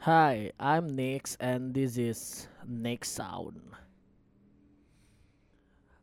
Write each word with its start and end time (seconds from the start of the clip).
Hi, 0.00 0.48
I'm 0.56 0.88
Nix 0.96 1.36
and 1.36 1.76
this 1.76 2.00
is 2.00 2.48
Nix 2.64 3.20
Sound. 3.20 3.60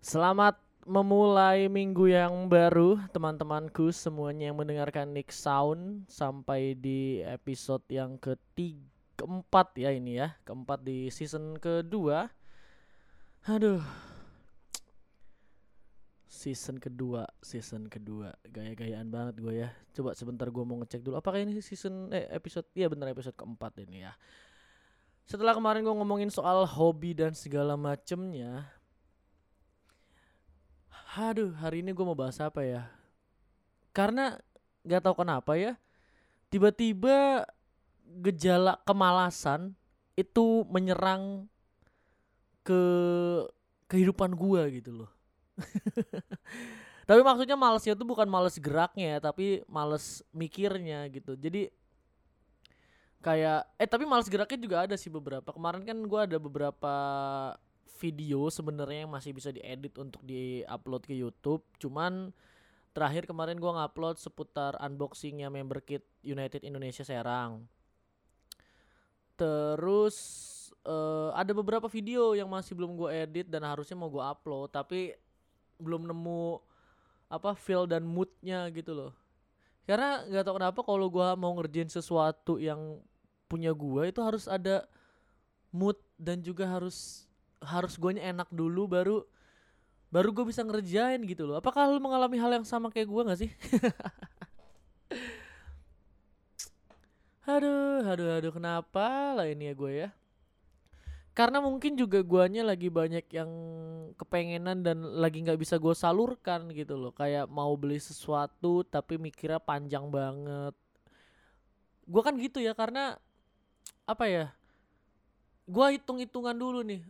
Selamat 0.05 0.61
memulai 0.85 1.65
minggu 1.65 2.05
yang 2.05 2.45
baru 2.45 3.01
teman-temanku 3.09 3.89
semuanya 3.89 4.53
yang 4.53 4.61
mendengarkan 4.61 5.17
Nix 5.17 5.41
Sound 5.41 6.05
sampai 6.13 6.77
di 6.77 7.25
episode 7.25 7.81
yang 7.89 8.21
ketiga 8.21 8.85
keempat 9.17 9.73
ya 9.81 9.89
ini 9.89 10.21
ya 10.21 10.37
keempat 10.45 10.85
di 10.85 11.09
season 11.09 11.57
kedua 11.57 12.29
aduh 13.49 13.81
season 16.27 16.77
kedua 16.77 17.23
season 17.39 17.87
kedua. 17.87 18.35
Gaya-gayaan 18.47 19.07
banget 19.07 19.39
gue 19.39 19.53
ya. 19.63 19.69
Coba 19.95 20.13
sebentar 20.13 20.47
gue 20.51 20.63
mau 20.67 20.77
ngecek 20.83 21.01
dulu 21.01 21.17
apakah 21.17 21.41
ini 21.41 21.57
season 21.63 22.11
eh 22.11 22.27
episode 22.29 22.67
iya 22.75 22.91
bener 22.91 23.09
episode 23.11 23.33
keempat 23.33 23.79
ini 23.81 24.03
ya. 24.05 24.13
Setelah 25.27 25.55
kemarin 25.55 25.83
gue 25.83 25.95
ngomongin 25.95 26.31
soal 26.31 26.67
hobi 26.67 27.15
dan 27.15 27.33
segala 27.33 27.75
macemnya 27.79 28.67
aduh 31.17 31.49
hari 31.57 31.81
ini 31.81 31.97
gue 31.97 32.05
mau 32.05 32.13
bahas 32.13 32.37
apa 32.37 32.61
ya? 32.61 32.85
Karena 33.89 34.37
nggak 34.85 35.01
tahu 35.01 35.25
kenapa 35.25 35.57
ya 35.57 35.73
tiba-tiba 36.47 37.43
gejala 38.23 38.79
kemalasan 38.87 39.75
itu 40.15 40.63
menyerang 40.71 41.45
ke 42.63 42.81
kehidupan 43.87 44.35
gua 44.35 44.67
gitu 44.67 44.91
loh. 45.03 45.11
tapi 47.09 47.21
maksudnya 47.23 47.57
malesnya 47.57 47.93
tuh 47.97 48.07
bukan 48.07 48.27
males 48.29 48.55
geraknya 48.59 49.17
tapi 49.17 49.63
males 49.65 50.21
mikirnya 50.31 51.07
gitu. 51.09 51.33
Jadi 51.33 51.71
kayak 53.21 53.67
eh 53.81 53.89
tapi 53.89 54.05
males 54.05 54.29
geraknya 54.29 54.59
juga 54.59 54.77
ada 54.85 54.95
sih 54.99 55.09
beberapa. 55.09 55.49
Kemarin 55.49 55.83
kan 55.83 55.97
gua 56.05 56.29
ada 56.29 56.37
beberapa 56.37 56.95
video 57.97 58.47
sebenarnya 58.53 59.09
yang 59.09 59.13
masih 59.13 59.33
bisa 59.33 59.49
diedit 59.49 59.97
untuk 59.97 60.21
diupload 60.21 61.03
ke 61.09 61.13
YouTube. 61.17 61.65
Cuman 61.81 62.29
terakhir 62.93 63.25
kemarin 63.25 63.57
gua 63.57 63.81
ngupload 63.81 64.21
seputar 64.21 64.77
unboxingnya 64.81 65.49
member 65.49 65.81
kit 65.81 66.05
United 66.21 66.61
Indonesia 66.65 67.05
Serang 67.05 67.65
Terus 69.37 70.17
uh, 70.81 71.29
ada 71.37 71.53
beberapa 71.53 71.85
video 71.85 72.33
yang 72.33 72.49
masih 72.49 72.73
belum 72.73 72.97
gue 72.97 73.09
edit 73.13 73.47
dan 73.47 73.61
harusnya 73.69 73.93
mau 73.93 74.09
gue 74.09 74.19
upload 74.19 74.73
tapi 74.73 75.13
belum 75.77 76.09
nemu 76.09 76.61
apa 77.27 77.53
feel 77.57 77.85
dan 77.89 78.03
moodnya 78.07 78.67
gitu 78.71 78.93
loh. 78.95 79.11
Karena 79.87 80.23
nggak 80.27 80.43
tau 80.43 80.55
kenapa 80.59 80.79
kalau 80.83 81.07
gue 81.07 81.27
mau 81.39 81.55
ngerjain 81.55 81.87
sesuatu 81.87 82.59
yang 82.59 82.99
punya 83.47 83.71
gue 83.71 84.11
itu 84.11 84.19
harus 84.19 84.45
ada 84.51 84.83
mood 85.71 85.95
dan 86.19 86.43
juga 86.43 86.67
harus 86.67 87.27
harus 87.63 87.95
gue 87.95 88.19
enak 88.19 88.51
dulu 88.51 88.85
baru 88.85 89.17
baru 90.11 90.31
gue 90.31 90.45
bisa 90.51 90.63
ngerjain 90.63 91.23
gitu 91.23 91.47
loh. 91.47 91.59
Apakah 91.59 91.87
lu 91.87 91.99
mengalami 92.03 92.39
hal 92.39 92.51
yang 92.51 92.67
sama 92.67 92.91
kayak 92.91 93.07
gue 93.07 93.21
gak 93.27 93.39
sih? 93.39 93.51
Aduh, 97.47 98.03
aduh, 98.03 98.27
aduh, 98.35 98.51
kenapa 98.51 99.31
lah 99.31 99.47
ini 99.47 99.71
ya 99.71 99.73
gue 99.79 99.91
ya? 100.03 100.09
Karena 101.37 101.61
mungkin 101.61 101.93
juga 101.93 102.25
guanya 102.25 102.65
lagi 102.65 102.89
banyak 102.89 103.29
yang 103.29 103.51
kepengenan 104.17 104.81
dan 104.81 104.97
lagi 105.21 105.45
nggak 105.45 105.61
bisa 105.61 105.77
gue 105.77 105.93
salurkan 105.93 106.65
gitu 106.73 106.97
loh. 106.97 107.13
Kayak 107.13 107.45
mau 107.45 107.69
beli 107.77 108.01
sesuatu 108.01 108.81
tapi 108.81 109.21
mikirnya 109.21 109.61
panjang 109.61 110.09
banget. 110.09 110.73
Gue 112.09 112.21
kan 112.25 112.33
gitu 112.41 112.57
ya 112.57 112.73
karena 112.73 113.21
apa 114.09 114.25
ya? 114.25 114.49
Gue 115.69 116.01
hitung-hitungan 116.01 116.57
dulu 116.57 116.81
nih. 116.81 117.05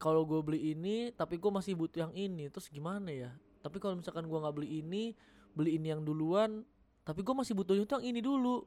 Kalau 0.00 0.24
gue 0.24 0.40
beli 0.40 0.72
ini 0.72 1.12
tapi 1.12 1.36
gue 1.36 1.52
masih 1.52 1.76
butuh 1.76 2.08
yang 2.08 2.14
ini, 2.16 2.48
terus 2.48 2.72
gimana 2.72 3.12
ya? 3.12 3.36
Tapi 3.60 3.76
kalau 3.76 4.00
misalkan 4.00 4.24
gue 4.24 4.38
nggak 4.40 4.56
beli 4.56 4.80
ini, 4.80 5.12
beli 5.52 5.76
ini 5.76 5.92
yang 5.92 6.00
duluan, 6.00 6.64
tapi 7.04 7.20
gue 7.20 7.34
masih 7.36 7.52
butuh 7.52 7.76
yang 7.76 8.00
ini 8.00 8.24
dulu 8.24 8.64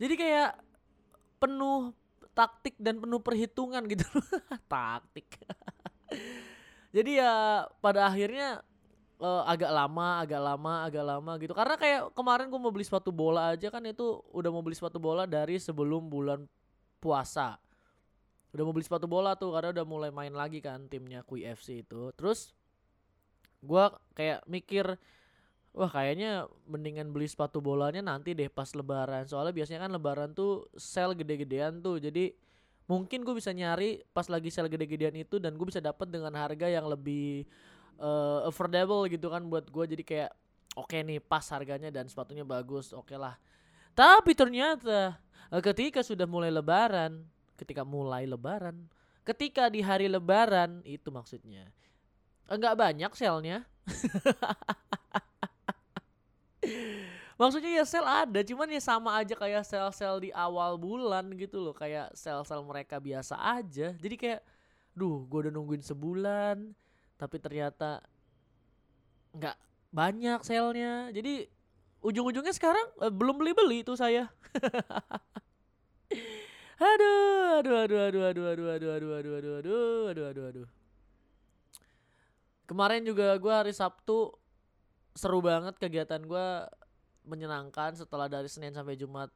jadi 0.00 0.14
kayak 0.16 0.50
penuh 1.36 1.92
taktik 2.32 2.74
dan 2.80 2.98
penuh 3.00 3.20
perhitungan 3.20 3.82
gitu. 3.90 4.06
Taktik. 4.72 5.28
Jadi 6.90 7.22
ya 7.22 7.66
pada 7.78 8.10
akhirnya 8.10 8.64
uh, 9.20 9.44
agak 9.46 9.70
lama 9.70 10.08
agak 10.24 10.40
lama 10.42 10.74
agak 10.88 11.04
lama 11.04 11.32
gitu. 11.38 11.52
Karena 11.54 11.76
kayak 11.76 12.00
kemarin 12.16 12.48
gue 12.50 12.60
mau 12.60 12.72
beli 12.72 12.86
sepatu 12.86 13.12
bola 13.14 13.54
aja 13.54 13.68
kan 13.70 13.84
itu 13.86 14.24
udah 14.34 14.50
mau 14.50 14.64
beli 14.64 14.74
sepatu 14.74 14.98
bola 14.98 15.28
dari 15.28 15.60
sebelum 15.60 16.08
bulan 16.10 16.48
puasa. 16.98 17.60
Udah 18.50 18.62
mau 18.66 18.74
beli 18.74 18.82
sepatu 18.82 19.06
bola 19.06 19.38
tuh 19.38 19.54
karena 19.54 19.70
udah 19.70 19.86
mulai 19.86 20.10
main 20.10 20.34
lagi 20.34 20.58
kan 20.58 20.90
timnya 20.90 21.22
QFC 21.22 21.86
itu. 21.86 22.10
Terus 22.18 22.50
gue 23.60 23.84
kayak 24.16 24.42
mikir 24.48 24.96
Wah 25.70 25.86
kayaknya 25.86 26.50
mendingan 26.66 27.14
beli 27.14 27.30
sepatu 27.30 27.62
bolanya 27.62 28.02
nanti 28.02 28.34
deh 28.34 28.50
pas 28.50 28.66
lebaran. 28.74 29.22
Soalnya 29.30 29.54
biasanya 29.54 29.86
kan 29.86 29.92
lebaran 29.94 30.30
tuh 30.34 30.66
sale 30.74 31.14
gede-gedean 31.14 31.78
tuh. 31.78 32.02
Jadi 32.02 32.34
mungkin 32.90 33.22
gue 33.22 33.34
bisa 33.38 33.54
nyari 33.54 34.02
pas 34.10 34.26
lagi 34.26 34.50
sale 34.50 34.66
gede-gedean 34.66 35.14
itu 35.14 35.38
Dan 35.38 35.54
gue 35.54 35.62
bisa 35.62 35.78
dapat 35.78 36.10
dengan 36.10 36.34
harga 36.34 36.66
yang 36.66 36.90
lebih 36.90 37.46
uh, 38.02 38.50
affordable 38.50 39.06
gitu 39.06 39.30
kan 39.30 39.46
buat 39.46 39.70
gue 39.70 39.84
Jadi 39.94 40.02
kayak 40.02 40.34
oke 40.74 40.90
okay 40.90 41.06
nih 41.06 41.22
pas 41.22 41.46
harganya 41.54 41.94
dan 41.94 42.10
sepatunya 42.10 42.42
bagus 42.42 42.90
oke 42.90 43.06
okay 43.06 43.18
lah. 43.18 43.38
Tapi 43.94 44.34
ternyata 44.34 45.22
uh, 45.54 45.62
ketika 45.62 46.02
sudah 46.02 46.26
mulai 46.26 46.50
lebaran 46.50 47.22
Ketika 47.54 47.86
mulai 47.86 48.26
lebaran 48.26 48.90
Ketika 49.22 49.70
di 49.70 49.86
hari 49.86 50.10
lebaran 50.10 50.82
itu 50.82 51.14
maksudnya 51.14 51.70
Enggak 52.50 52.74
banyak 52.74 53.14
selnya 53.14 53.62
Maksudnya 57.40 57.80
ya 57.80 57.84
sel 57.88 58.04
ada, 58.04 58.44
cuman 58.44 58.68
ya 58.68 58.84
sama 58.84 59.16
aja 59.16 59.32
kayak 59.32 59.64
sel-sel 59.64 60.20
di 60.20 60.28
awal 60.28 60.76
bulan 60.76 61.24
gitu 61.40 61.56
loh, 61.56 61.72
kayak 61.72 62.12
sel-sel 62.12 62.60
mereka 62.60 63.00
biasa 63.00 63.32
aja. 63.32 63.96
Jadi 63.96 64.14
kayak, 64.20 64.44
duh, 64.92 65.24
gue 65.24 65.48
udah 65.48 65.52
nungguin 65.56 65.80
sebulan, 65.80 66.76
tapi 67.16 67.40
ternyata 67.40 68.04
nggak 69.32 69.56
banyak 69.88 70.40
selnya. 70.44 71.08
Jadi 71.16 71.48
ujung-ujungnya 72.04 72.52
sekarang 72.52 72.84
eh, 73.00 73.08
belum 73.08 73.40
beli-beli 73.40 73.88
itu 73.88 73.96
saya. 73.96 74.28
aduh, 76.76 77.64
aduh, 77.64 77.76
aduh, 77.88 78.02
aduh, 78.04 78.24
aduh, 78.28 78.44
aduh, 78.52 78.68
aduh, 78.68 78.92
aduh, 78.92 79.10
aduh, 79.16 79.32
aduh, 79.32 79.52
aduh, 79.56 80.00
aduh, 80.12 80.24
aduh, 80.28 80.44
aduh. 80.44 80.68
Kemarin 82.68 83.00
juga 83.00 83.32
gue 83.40 83.54
hari 83.56 83.72
Sabtu 83.72 84.36
seru 85.16 85.40
banget 85.40 85.80
kegiatan 85.80 86.20
gue 86.20 86.46
menyenangkan 87.30 87.94
setelah 87.94 88.26
dari 88.26 88.50
Senin 88.50 88.74
sampai 88.74 88.98
Jumat 88.98 89.30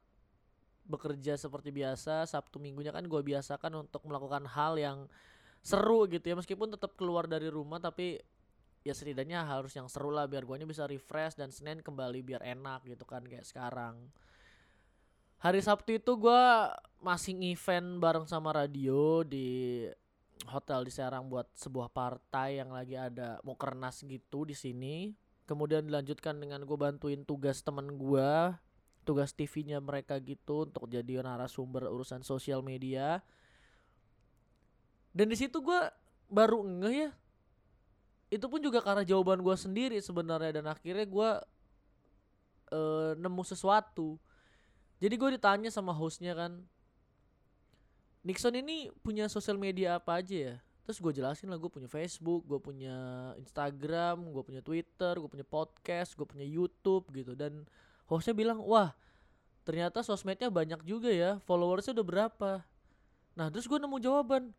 bekerja 0.85 1.33
seperti 1.33 1.73
biasa 1.73 2.29
Sabtu 2.29 2.61
minggunya 2.61 2.93
kan 2.93 3.07
gue 3.07 3.21
biasakan 3.23 3.87
untuk 3.87 4.05
melakukan 4.05 4.45
hal 4.45 4.75
yang 4.75 5.07
seru 5.65 6.05
gitu 6.11 6.21
ya. 6.21 6.35
Meskipun 6.37 6.75
tetap 6.75 6.93
keluar 6.99 7.25
dari 7.25 7.47
rumah 7.47 7.79
tapi 7.79 8.19
ya 8.85 8.93
setidaknya 8.93 9.41
harus 9.41 9.73
yang 9.73 9.89
seru 9.89 10.13
lah 10.13 10.29
biar 10.29 10.45
guanya 10.45 10.69
bisa 10.69 10.85
refresh 10.85 11.33
dan 11.33 11.49
Senin 11.49 11.81
kembali 11.81 12.21
biar 12.21 12.45
enak 12.45 12.85
gitu 12.85 13.07
kan 13.07 13.25
kayak 13.25 13.47
sekarang. 13.47 13.97
Hari 15.41 15.61
Sabtu 15.61 15.97
itu 15.97 16.11
gue 16.19 16.43
masih 17.01 17.33
event 17.49 17.97
bareng 17.97 18.25
sama 18.29 18.53
radio 18.53 19.25
di 19.25 19.83
hotel 20.45 20.85
di 20.85 20.91
Serang 20.93 21.25
buat 21.29 21.49
sebuah 21.57 21.89
partai 21.89 22.61
yang 22.61 22.69
lagi 22.69 22.97
ada 22.97 23.41
mau 23.41 23.57
kernas 23.57 24.05
gitu 24.05 24.45
di 24.45 24.53
sini 24.53 25.24
kemudian 25.45 25.85
dilanjutkan 25.85 26.37
dengan 26.41 26.65
gue 26.65 26.77
bantuin 26.77 27.21
tugas 27.23 27.61
temen 27.61 27.97
gue 27.97 28.31
tugas 29.05 29.31
TV-nya 29.37 29.77
mereka 29.77 30.17
gitu 30.17 30.65
untuk 30.65 30.89
jadi 30.89 31.21
narasumber 31.21 31.85
urusan 31.87 32.25
sosial 32.25 32.65
media. 32.65 33.21
Dan 35.13 35.29
di 35.29 35.37
situ 35.37 35.61
gue 35.61 35.79
baru 36.27 36.65
ngeh 36.65 36.95
ya. 37.07 37.09
Itu 38.33 38.49
pun 38.49 38.59
juga 38.59 38.81
karena 38.81 39.05
jawaban 39.05 39.45
gue 39.45 39.53
sendiri 39.53 40.01
sebenarnya 40.01 40.59
dan 40.59 40.65
akhirnya 40.73 41.05
gue 41.05 41.29
uh, 42.73 43.13
nemu 43.15 43.43
sesuatu. 43.45 44.17
Jadi 44.97 45.13
gue 45.15 45.29
ditanya 45.37 45.69
sama 45.69 45.93
hostnya 45.93 46.33
kan 46.33 46.65
Nixon 48.25 48.57
ini 48.57 48.89
punya 49.05 49.29
sosial 49.29 49.61
media 49.61 50.01
apa 50.01 50.17
aja 50.17 50.33
ya 50.33 50.55
terus 50.85 51.01
gue 51.01 51.17
jelasin 51.17 51.49
lah 51.49 51.57
gue 51.57 51.67
punya 51.67 51.89
Facebook 51.89 52.45
gue 52.45 52.61
punya 52.61 52.93
Instagram 53.41 54.21
gue 54.29 54.43
punya 54.45 54.61
Twitter 54.61 55.17
gue 55.17 55.29
punya 55.29 55.43
podcast 55.43 56.13
gue 56.13 56.23
punya 56.29 56.45
YouTube 56.45 57.09
gitu. 57.11 57.33
Dan 57.33 57.65
hostnya 58.05 58.37
bilang 58.37 58.61
wah 58.61 58.93
ternyata 59.65 60.05
sosmednya 60.05 60.53
banyak 60.53 60.85
juga 60.85 61.09
ya 61.09 61.41
followersnya 61.49 61.97
udah 61.97 62.05
berapa? 62.05 62.51
Nah 63.33 63.49
terus 63.49 63.65
gue 63.65 63.81
nemu 63.81 63.97
jawaban. 63.97 64.53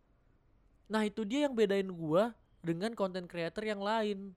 Nah 0.90 1.06
itu 1.06 1.23
dia 1.23 1.46
yang 1.46 1.55
bedain 1.55 1.87
gue 1.87 2.25
dengan 2.58 2.90
konten 2.99 3.31
creator 3.31 3.62
yang 3.62 3.78
lain. 3.78 4.34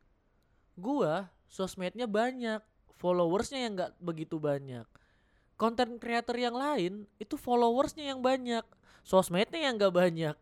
Gue 0.78 1.26
sosmednya 1.50 2.06
banyak 2.06 2.62
followersnya 3.02 3.66
yang 3.66 3.74
nggak 3.74 3.98
begitu 3.98 4.38
banyak. 4.38 4.86
Konten 5.58 5.98
creator 5.98 6.38
yang 6.38 6.54
lain 6.54 7.10
itu 7.18 7.34
followersnya 7.36 8.14
yang 8.14 8.22
banyak 8.22 8.64
sosmednya 9.04 9.70
yang 9.70 9.80
gak 9.80 9.96
banyak. 9.96 10.38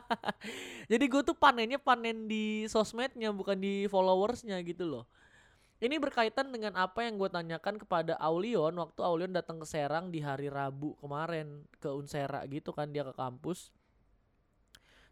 Jadi 0.90 1.04
gue 1.08 1.22
tuh 1.24 1.36
panennya 1.36 1.80
panen 1.80 2.26
di 2.30 2.66
sosmednya 2.68 3.32
bukan 3.32 3.58
di 3.58 3.86
followersnya 3.88 4.58
gitu 4.62 4.86
loh. 4.88 5.04
Ini 5.82 5.98
berkaitan 5.98 6.54
dengan 6.54 6.78
apa 6.78 7.02
yang 7.02 7.18
gue 7.18 7.26
tanyakan 7.26 7.74
kepada 7.74 8.14
Aulion 8.22 8.70
waktu 8.78 9.02
Aulion 9.02 9.34
datang 9.34 9.58
ke 9.58 9.66
Serang 9.66 10.14
di 10.14 10.22
hari 10.22 10.46
Rabu 10.46 10.94
kemarin 11.02 11.66
ke 11.82 11.90
Unsera 11.90 12.46
gitu 12.46 12.70
kan 12.70 12.94
dia 12.94 13.02
ke 13.02 13.10
kampus. 13.10 13.74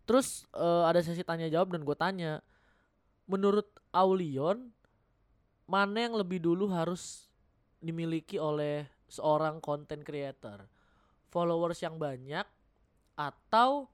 Terus 0.06 0.46
uh, 0.54 0.86
ada 0.86 1.02
sesi 1.02 1.26
tanya 1.26 1.50
jawab 1.50 1.74
dan 1.74 1.82
gue 1.82 1.96
tanya 1.98 2.38
menurut 3.26 3.66
Aulion 3.90 4.70
mana 5.66 6.06
yang 6.06 6.14
lebih 6.14 6.38
dulu 6.38 6.70
harus 6.70 7.26
dimiliki 7.82 8.38
oleh 8.38 8.86
seorang 9.10 9.58
content 9.58 10.06
creator 10.06 10.70
followers 11.30 11.78
yang 11.80 11.96
banyak 11.96 12.44
atau 13.14 13.86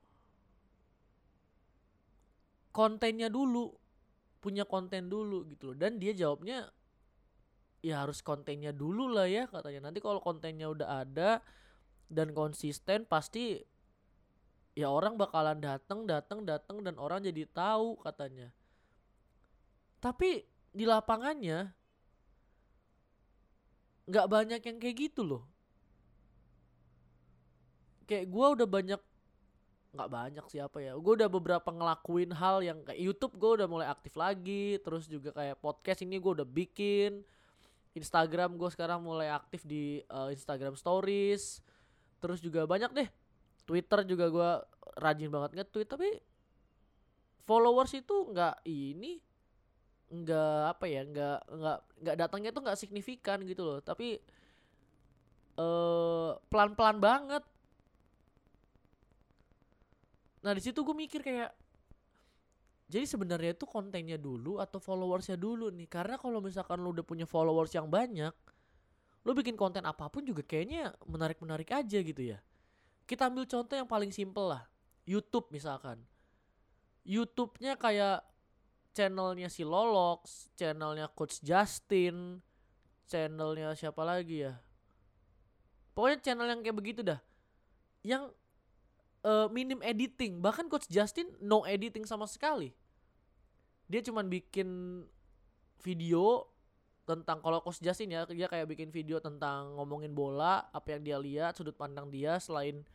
kontennya 2.73 3.29
dulu 3.33 3.73
punya 4.41 4.65
konten 4.69 5.09
dulu 5.09 5.45
gitu 5.49 5.73
loh. 5.73 5.77
Dan 5.77 6.01
dia 6.01 6.13
jawabnya 6.17 6.69
ya 7.85 8.03
harus 8.03 8.25
kontennya 8.25 8.73
dulu 8.73 9.13
lah 9.13 9.29
ya 9.29 9.49
katanya. 9.49 9.89
Nanti 9.89 10.01
kalau 10.01 10.21
kontennya 10.21 10.69
udah 10.73 11.05
ada 11.05 11.41
dan 12.09 12.33
konsisten 12.33 13.05
pasti 13.05 13.61
ya 14.77 14.93
orang 14.93 15.17
bakalan 15.17 15.59
datang 15.59 16.05
datang 16.05 16.45
datang 16.45 16.85
dan 16.85 16.97
orang 17.01 17.25
jadi 17.25 17.49
tahu 17.49 18.01
katanya. 18.01 18.53
Tapi 20.01 20.45
di 20.77 20.85
lapangannya 20.85 21.73
nggak 24.07 24.27
banyak 24.31 24.61
yang 24.63 24.79
kayak 24.79 24.97
gitu 25.11 25.27
loh 25.27 25.56
kayak 28.07 28.27
gue 28.31 28.47
udah 28.59 28.69
banyak 28.69 29.01
nggak 29.97 30.11
banyak 30.13 30.47
siapa 30.53 30.79
ya 30.85 30.93
gue 30.93 31.13
udah 31.17 31.31
beberapa 31.33 31.73
ngelakuin 31.73 32.31
hal 32.37 32.61
yang 32.61 32.85
kayak 32.85 33.01
YouTube 33.01 33.35
gue 33.41 33.51
udah 33.63 33.69
mulai 33.69 33.89
aktif 33.89 34.13
lagi 34.15 34.77
terus 34.85 35.09
juga 35.09 35.33
kayak 35.33 35.57
podcast 35.59 36.05
ini 36.05 36.21
gue 36.21 36.33
udah 36.37 36.45
bikin 36.45 37.25
Instagram 37.97 38.61
gue 38.61 38.69
sekarang 38.69 39.01
mulai 39.01 39.33
aktif 39.33 39.65
di 39.65 40.05
uh, 40.13 40.29
Instagram 40.29 40.77
Stories 40.77 41.65
terus 42.21 42.45
juga 42.45 42.69
banyak 42.69 42.93
deh 42.93 43.09
Twitter 43.65 44.05
juga 44.05 44.29
gue 44.29 44.51
rajin 45.01 45.33
banget 45.33 45.51
nge-tweet 45.57 45.89
tapi 45.89 46.09
followers 47.49 47.97
itu 47.97 48.15
nggak 48.37 48.69
ini 48.69 49.17
nggak 50.07 50.61
apa 50.77 50.85
ya 50.87 51.03
nggak 51.03 51.39
nggak 51.51 51.79
nggak 52.05 52.17
datangnya 52.21 52.51
tuh 52.55 52.63
nggak 52.63 52.79
signifikan 52.79 53.43
gitu 53.43 53.67
loh 53.67 53.79
tapi 53.83 54.21
uh, 55.59 56.39
pelan-pelan 56.47 57.01
banget 57.03 57.43
nah 60.47 60.55
di 60.55 60.63
situ 60.63 60.87
gue 60.87 60.95
mikir 60.95 61.27
kayak 61.27 61.51
jadi 62.87 63.03
sebenarnya 63.03 63.59
itu 63.59 63.67
kontennya 63.67 64.15
dulu 64.15 64.63
atau 64.63 64.79
followersnya 64.79 65.35
dulu 65.35 65.75
nih 65.75 65.91
karena 65.91 66.15
kalau 66.23 66.39
misalkan 66.39 66.79
lu 66.79 66.95
udah 66.95 67.03
punya 67.03 67.27
followers 67.27 67.75
yang 67.75 67.91
banyak 67.91 68.31
lu 69.27 69.35
bikin 69.35 69.59
konten 69.59 69.83
apa 69.83 70.07
pun 70.07 70.23
juga 70.23 70.47
kayaknya 70.47 70.95
menarik 71.03 71.43
menarik 71.43 71.67
aja 71.75 71.99
gitu 71.99 72.23
ya 72.23 72.39
kita 73.11 73.27
ambil 73.27 73.43
contoh 73.43 73.75
yang 73.75 73.91
paling 73.91 74.15
simple 74.15 74.55
lah 74.55 74.63
YouTube 75.03 75.51
misalkan 75.51 75.99
YouTube-nya 77.07 77.79
kayak 77.79 78.27
channelnya 78.91 79.47
si 79.47 79.63
Lolox, 79.63 80.51
channelnya 80.59 81.07
Coach 81.15 81.39
Justin, 81.39 82.43
channelnya 83.07 83.79
siapa 83.79 84.03
lagi 84.03 84.43
ya? 84.43 84.59
Pokoknya 85.95 86.19
channel 86.21 86.49
yang 86.51 86.61
kayak 86.67 86.77
begitu 86.77 87.01
dah. 87.07 87.23
Yang 88.03 88.35
uh, 89.27 89.47
minim 89.51 89.83
editing, 89.83 90.39
bahkan 90.39 90.71
Coach 90.71 90.87
Justin 90.87 91.27
no 91.43 91.67
editing 91.67 92.07
sama 92.07 92.31
sekali. 92.31 92.71
Dia 93.91 94.01
cuman 94.07 94.31
bikin 94.31 95.03
video 95.83 96.47
tentang 97.07 97.43
kalau 97.43 97.59
Coach 97.63 97.83
Justin 97.83 98.15
ya 98.15 98.23
dia 98.27 98.47
kayak 98.47 98.71
bikin 98.71 98.95
video 98.95 99.19
tentang 99.19 99.75
ngomongin 99.75 100.15
bola, 100.15 100.71
apa 100.71 100.95
yang 100.95 101.03
dia 101.03 101.19
lihat, 101.19 101.59
sudut 101.59 101.75
pandang 101.75 102.07
dia 102.11 102.39
selain 102.39 102.87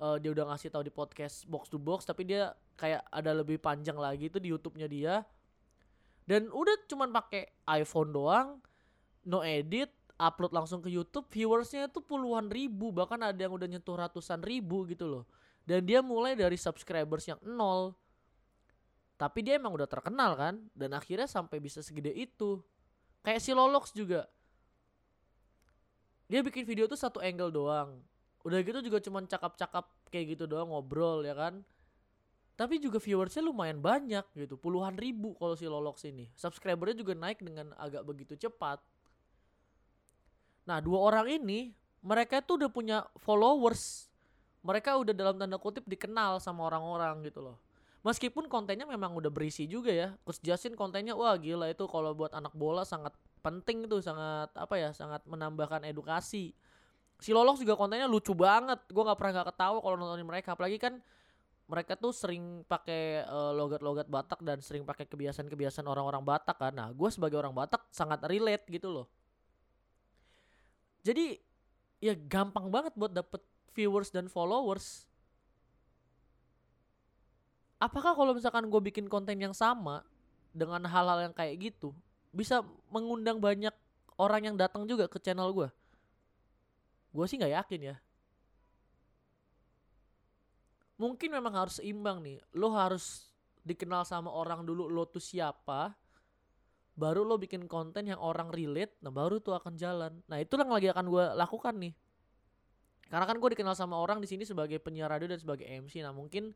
uh, 0.00 0.20
dia 0.20 0.32
udah 0.32 0.52
ngasih 0.52 0.68
tahu 0.68 0.84
di 0.84 0.92
podcast 0.92 1.48
box 1.48 1.72
to 1.72 1.80
box 1.80 2.04
tapi 2.04 2.28
dia 2.28 2.52
kayak 2.76 3.04
ada 3.08 3.32
lebih 3.32 3.56
panjang 3.56 3.96
lagi 3.96 4.28
itu 4.28 4.36
di 4.36 4.52
YouTube-nya 4.52 4.88
dia. 4.88 5.24
Dan 6.28 6.52
udah 6.52 6.84
cuman 6.84 7.08
pakai 7.08 7.64
iPhone 7.72 8.12
doang 8.12 8.60
no 9.24 9.40
edit 9.40 9.88
upload 10.20 10.52
langsung 10.52 10.84
ke 10.84 10.92
YouTube 10.92 11.24
viewersnya 11.32 11.88
itu 11.88 12.04
puluhan 12.04 12.52
ribu 12.52 12.92
bahkan 12.92 13.20
ada 13.22 13.38
yang 13.38 13.54
udah 13.54 13.68
nyentuh 13.70 13.96
ratusan 13.96 14.42
ribu 14.44 14.84
gitu 14.88 15.08
loh 15.08 15.24
dan 15.68 15.84
dia 15.84 16.00
mulai 16.00 16.32
dari 16.32 16.56
subscribers 16.56 17.28
yang 17.28 17.36
nol. 17.44 17.92
Tapi 19.20 19.44
dia 19.44 19.60
emang 19.60 19.76
udah 19.76 19.84
terkenal 19.84 20.32
kan? 20.32 20.64
Dan 20.72 20.96
akhirnya 20.96 21.28
sampai 21.28 21.60
bisa 21.60 21.84
segede 21.84 22.08
itu. 22.16 22.64
Kayak 23.20 23.44
si 23.44 23.52
Lolox 23.52 23.92
juga. 23.92 24.24
Dia 26.24 26.40
bikin 26.40 26.64
video 26.64 26.88
tuh 26.88 26.96
satu 26.96 27.20
angle 27.20 27.52
doang. 27.52 28.00
Udah 28.48 28.64
gitu 28.64 28.80
juga 28.80 28.96
cuman 29.04 29.28
cakap-cakap 29.28 29.84
kayak 30.08 30.40
gitu 30.40 30.48
doang 30.48 30.72
ngobrol 30.72 31.20
ya 31.20 31.36
kan? 31.36 31.60
Tapi 32.56 32.80
juga 32.80 32.96
viewersnya 32.96 33.44
lumayan 33.44 33.84
banyak 33.84 34.24
gitu. 34.40 34.56
Puluhan 34.56 34.96
ribu 34.96 35.36
kalau 35.36 35.52
si 35.52 35.68
Lolox 35.68 36.00
ini. 36.08 36.32
Subscribernya 36.32 36.96
juga 36.96 37.12
naik 37.12 37.44
dengan 37.44 37.76
agak 37.76 38.08
begitu 38.08 38.40
cepat. 38.40 38.80
Nah 40.64 40.80
dua 40.80 41.12
orang 41.12 41.28
ini 41.28 41.76
mereka 42.00 42.40
tuh 42.40 42.56
udah 42.56 42.70
punya 42.72 43.04
followers 43.20 44.07
mereka 44.62 44.98
udah 44.98 45.14
dalam 45.14 45.36
tanda 45.38 45.56
kutip 45.56 45.86
dikenal 45.86 46.42
sama 46.42 46.66
orang-orang 46.66 47.22
gitu 47.26 47.40
loh. 47.42 47.56
Meskipun 48.06 48.46
kontennya 48.46 48.86
memang 48.86 49.10
udah 49.18 49.28
berisi 49.28 49.66
juga 49.66 49.90
ya. 49.90 50.14
Coach 50.22 50.38
Justin 50.40 50.78
kontennya 50.78 51.18
wah 51.18 51.34
gila 51.34 51.66
itu 51.68 51.84
kalau 51.90 52.14
buat 52.14 52.30
anak 52.30 52.54
bola 52.54 52.86
sangat 52.86 53.10
penting 53.42 53.86
itu 53.86 53.98
sangat 53.98 54.54
apa 54.54 54.74
ya 54.78 54.90
sangat 54.94 55.22
menambahkan 55.26 55.82
edukasi. 55.86 56.54
Si 57.18 57.30
Lolox 57.34 57.58
juga 57.58 57.74
kontennya 57.74 58.06
lucu 58.06 58.30
banget. 58.32 58.78
Gue 58.86 59.02
nggak 59.02 59.18
pernah 59.18 59.32
nggak 59.42 59.48
ketawa 59.50 59.78
kalau 59.82 59.96
nontonin 59.98 60.26
mereka. 60.26 60.54
Apalagi 60.54 60.78
kan 60.78 61.02
mereka 61.68 61.98
tuh 62.00 62.14
sering 62.16 62.64
pakai 62.64 63.28
uh, 63.28 63.52
logat-logat 63.52 64.08
Batak 64.08 64.40
dan 64.40 64.62
sering 64.64 64.88
pakai 64.88 65.04
kebiasaan-kebiasaan 65.04 65.84
orang-orang 65.84 66.24
Batak 66.24 66.56
kan. 66.56 66.72
Nah, 66.72 66.88
gue 66.94 67.10
sebagai 67.12 67.36
orang 67.36 67.52
Batak 67.52 67.84
sangat 67.92 68.24
relate 68.24 68.64
gitu 68.72 68.88
loh. 68.88 69.06
Jadi 71.04 71.36
ya 71.98 72.14
gampang 72.14 72.70
banget 72.70 72.94
buat 72.94 73.12
dapet 73.12 73.42
viewers 73.78 74.10
dan 74.10 74.26
followers. 74.26 75.06
Apakah 77.78 78.18
kalau 78.18 78.34
misalkan 78.34 78.66
gue 78.66 78.82
bikin 78.82 79.06
konten 79.06 79.38
yang 79.38 79.54
sama 79.54 80.02
dengan 80.50 80.82
hal-hal 80.90 81.30
yang 81.30 81.34
kayak 81.34 81.70
gitu 81.70 81.94
bisa 82.34 82.66
mengundang 82.90 83.38
banyak 83.38 83.70
orang 84.18 84.50
yang 84.50 84.56
datang 84.58 84.82
juga 84.90 85.06
ke 85.06 85.22
channel 85.22 85.54
gue? 85.54 85.70
Gue 87.14 87.24
sih 87.30 87.38
nggak 87.38 87.54
yakin 87.54 87.94
ya 87.94 87.96
mungkin 90.98 91.30
memang 91.30 91.54
harus 91.54 91.78
seimbang 91.78 92.20
nih 92.20 92.42
lo 92.58 92.74
harus 92.74 93.30
dikenal 93.62 94.02
sama 94.02 94.34
orang 94.34 94.66
dulu 94.66 94.90
lo 94.90 95.06
tuh 95.06 95.22
siapa 95.22 95.94
baru 96.98 97.22
lo 97.22 97.38
bikin 97.38 97.70
konten 97.70 98.10
yang 98.10 98.18
orang 98.18 98.50
relate 98.50 98.98
nah 98.98 99.14
baru 99.14 99.38
tuh 99.38 99.54
akan 99.54 99.78
jalan 99.78 100.18
nah 100.26 100.42
itulah 100.42 100.66
yang 100.66 100.74
lagi 100.74 100.88
akan 100.90 101.06
gue 101.06 101.24
lakukan 101.38 101.74
nih 101.78 101.94
karena 103.08 103.24
kan 103.24 103.36
gue 103.40 103.50
dikenal 103.56 103.72
sama 103.72 103.96
orang 103.96 104.20
di 104.20 104.28
sini 104.28 104.44
sebagai 104.44 104.76
penyiar 104.80 105.08
radio 105.08 105.28
dan 105.32 105.40
sebagai 105.40 105.64
MC 105.64 106.04
nah 106.04 106.12
mungkin 106.12 106.52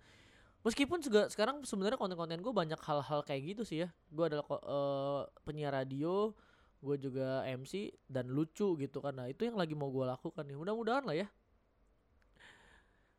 meskipun 0.62 1.02
juga 1.02 1.26
sekarang 1.28 1.66
sebenarnya 1.66 1.98
konten-konten 1.98 2.38
gue 2.38 2.54
banyak 2.54 2.78
hal-hal 2.78 3.20
kayak 3.26 3.56
gitu 3.56 3.62
sih 3.66 3.78
ya. 3.86 3.88
Gue 4.08 4.30
adalah 4.30 4.46
uh, 4.48 5.26
penyiar 5.42 5.74
radio 5.74 6.30
gue 6.82 6.96
juga 6.98 7.46
MC 7.46 7.94
dan 8.10 8.30
lucu 8.30 8.74
gitu 8.78 8.98
kan. 8.98 9.14
Nah 9.14 9.30
itu 9.30 9.46
yang 9.46 9.54
lagi 9.54 9.74
mau 9.74 9.90
gue 9.90 10.02
lakukan 10.02 10.42
nih. 10.42 10.58
Mudah-mudahan 10.58 11.06
lah 11.06 11.14
ya. 11.14 11.26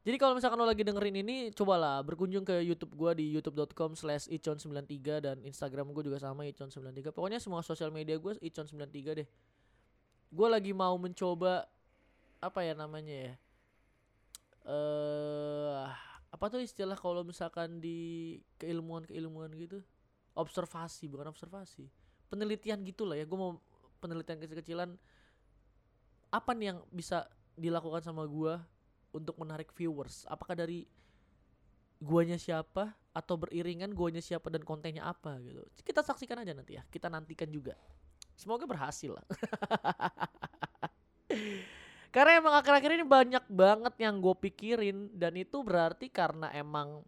Jadi 0.03 0.19
kalau 0.19 0.35
misalkan 0.35 0.59
lo 0.59 0.67
lagi 0.67 0.83
dengerin 0.83 1.23
ini, 1.23 1.55
cobalah 1.55 2.03
berkunjung 2.03 2.43
ke 2.43 2.59
YouTube 2.59 2.91
gue 2.91 3.23
di 3.23 3.25
youtube.com 3.39 3.95
slash 3.95 4.27
icon93 4.27 4.99
dan 5.23 5.39
Instagram 5.47 5.95
gue 5.95 6.11
juga 6.11 6.19
sama 6.19 6.43
icon93. 6.43 7.15
Pokoknya 7.15 7.39
semua 7.39 7.63
sosial 7.63 7.87
media 7.87 8.19
gue 8.19 8.35
icon93 8.43 9.23
deh. 9.23 9.27
Gue 10.27 10.47
lagi 10.51 10.75
mau 10.75 10.99
mencoba 10.99 11.63
apa 12.43 12.59
ya 12.67 12.75
namanya 12.75 13.15
ya? 13.31 13.33
Eh 14.63 14.71
uh, 14.71 15.88
apa 16.33 16.45
tuh 16.50 16.65
istilah 16.65 16.97
kalau 16.97 17.21
misalkan 17.23 17.79
di 17.79 18.39
keilmuan-keilmuan 18.59 19.53
gitu? 19.55 19.79
Observasi, 20.33 21.05
bukan 21.07 21.29
observasi. 21.29 21.88
Penelitian 22.27 22.81
gitulah 22.81 23.15
ya. 23.15 23.23
Gue 23.29 23.38
mau 23.38 23.62
penelitian 24.01 24.41
kecil-kecilan 24.41 24.97
apa 26.33 26.51
nih 26.57 26.73
yang 26.73 26.79
bisa 26.89 27.29
dilakukan 27.53 28.01
sama 28.01 28.25
gue 28.25 28.57
untuk 29.13 29.38
menarik 29.38 29.69
viewers? 29.77 30.25
Apakah 30.25 30.57
dari 30.57 30.89
guanya 32.03 32.35
siapa 32.35 32.91
atau 33.15 33.39
beriringan 33.39 33.95
guanya 33.95 34.19
siapa 34.19 34.51
dan 34.51 34.65
kontennya 34.67 35.07
apa 35.07 35.39
gitu. 35.39 35.63
Kita 35.85 36.03
saksikan 36.03 36.43
aja 36.43 36.51
nanti 36.51 36.75
ya. 36.75 36.83
Kita 36.91 37.07
nantikan 37.07 37.47
juga. 37.47 37.79
Semoga 38.35 38.67
berhasil 38.67 39.15
lah. 39.15 39.23
karena 42.13 42.38
emang 42.38 42.53
akhir-akhir 42.62 42.91
ini 42.93 43.05
banyak 43.05 43.46
banget 43.50 43.93
yang 43.98 44.22
gue 44.22 44.36
pikirin 44.38 45.10
dan 45.17 45.34
itu 45.34 45.65
berarti 45.65 46.13
karena 46.13 46.53
emang 46.53 47.01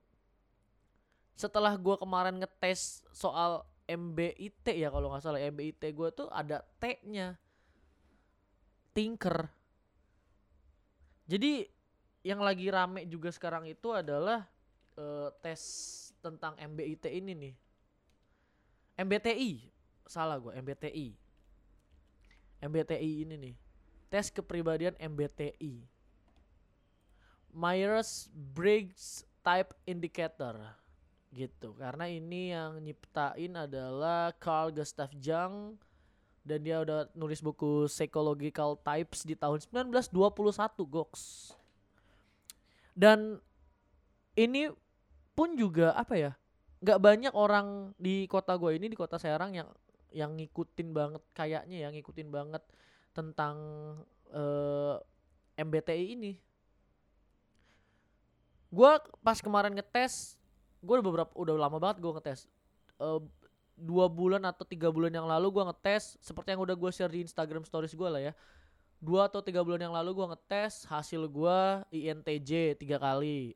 setelah 1.38 1.78
gue 1.78 1.94
kemarin 2.02 2.42
ngetes 2.42 3.06
soal 3.14 3.62
MBIT 3.86 4.66
ya 4.74 4.90
kalau 4.90 5.14
nggak 5.14 5.22
salah 5.22 5.38
MBIT 5.38 5.94
gue 5.94 6.10
tuh 6.10 6.26
ada 6.34 6.66
T-nya. 6.82 7.38
Tinker. 8.96 9.46
Jadi 11.30 11.68
yang 12.26 12.42
lagi 12.42 12.72
rame 12.74 13.06
juga 13.06 13.30
sekarang 13.30 13.70
itu 13.70 13.92
adalah 13.92 14.48
uh, 14.98 15.30
tes 15.44 15.62
tentang 16.24 16.58
MBIT 16.58 17.12
ini 17.12 17.36
nih. 17.36 17.56
MBTI 18.96 19.76
salah 20.08 20.40
gue 20.40 20.54
MBTI 20.56 21.08
MBTI 22.64 23.12
ini 23.28 23.36
nih 23.36 23.56
tes 24.10 24.30
kepribadian 24.34 24.94
MBTI 24.98 25.86
Myers 27.56 28.28
Briggs 28.34 29.24
Type 29.40 29.72
Indicator 29.88 30.60
gitu. 31.36 31.76
Karena 31.76 32.08
ini 32.08 32.52
yang 32.56 32.80
nyiptain 32.84 33.56
adalah 33.56 34.32
Carl 34.40 34.72
Gustav 34.72 35.12
Jung 35.20 35.80
dan 36.44 36.60
dia 36.64 36.84
udah 36.84 37.12
nulis 37.16 37.44
buku 37.44 37.88
Psychological 37.92 38.80
Types 38.80 39.24
di 39.24 39.36
tahun 39.36 39.64
1921 39.64 40.12
goks. 40.88 41.56
Dan 42.96 43.40
ini 44.36 44.72
pun 45.36 45.56
juga 45.60 45.92
apa 45.96 46.16
ya 46.16 46.32
nggak 46.80 47.02
banyak 47.02 47.34
orang 47.36 47.92
di 48.00 48.24
kota 48.28 48.56
gue 48.56 48.80
ini 48.80 48.88
di 48.88 48.96
kota 48.96 49.20
Serang 49.20 49.52
yang 49.52 49.68
yang 50.16 50.32
ngikutin 50.40 50.96
banget 50.96 51.24
kayaknya 51.36 51.88
ya 51.88 51.90
ngikutin 51.92 52.30
banget 52.32 52.64
tentang 53.16 53.56
uh, 54.36 55.00
eh, 55.56 55.64
MBTI 55.64 56.20
ini. 56.20 56.34
Gue 58.68 58.92
pas 59.24 59.40
kemarin 59.40 59.72
ngetes 59.72 60.36
gue 60.84 60.94
udah 61.00 61.06
beberapa 61.08 61.32
udah 61.34 61.56
lama 61.56 61.80
banget 61.80 62.04
gue 62.04 62.12
ngetes. 62.12 62.52
Uh, 63.00 63.24
dua 63.76 64.08
bulan 64.12 64.44
atau 64.48 64.64
tiga 64.68 64.92
bulan 64.92 65.12
yang 65.12 65.28
lalu 65.28 65.52
gue 65.52 65.64
ngetes 65.72 66.20
seperti 66.20 66.56
yang 66.56 66.64
udah 66.64 66.76
gue 66.76 66.92
share 66.92 67.12
di 67.12 67.24
Instagram 67.24 67.64
Stories 67.64 67.96
gue 67.96 68.10
lah 68.12 68.22
ya. 68.22 68.34
Dua 69.00 69.32
atau 69.32 69.40
tiga 69.40 69.64
bulan 69.64 69.80
yang 69.80 69.96
lalu 69.96 70.12
gue 70.12 70.28
ngetes 70.36 70.84
hasil 70.92 71.24
gue 71.32 71.60
INTJ 71.96 72.76
tiga 72.76 73.00
kali. 73.00 73.56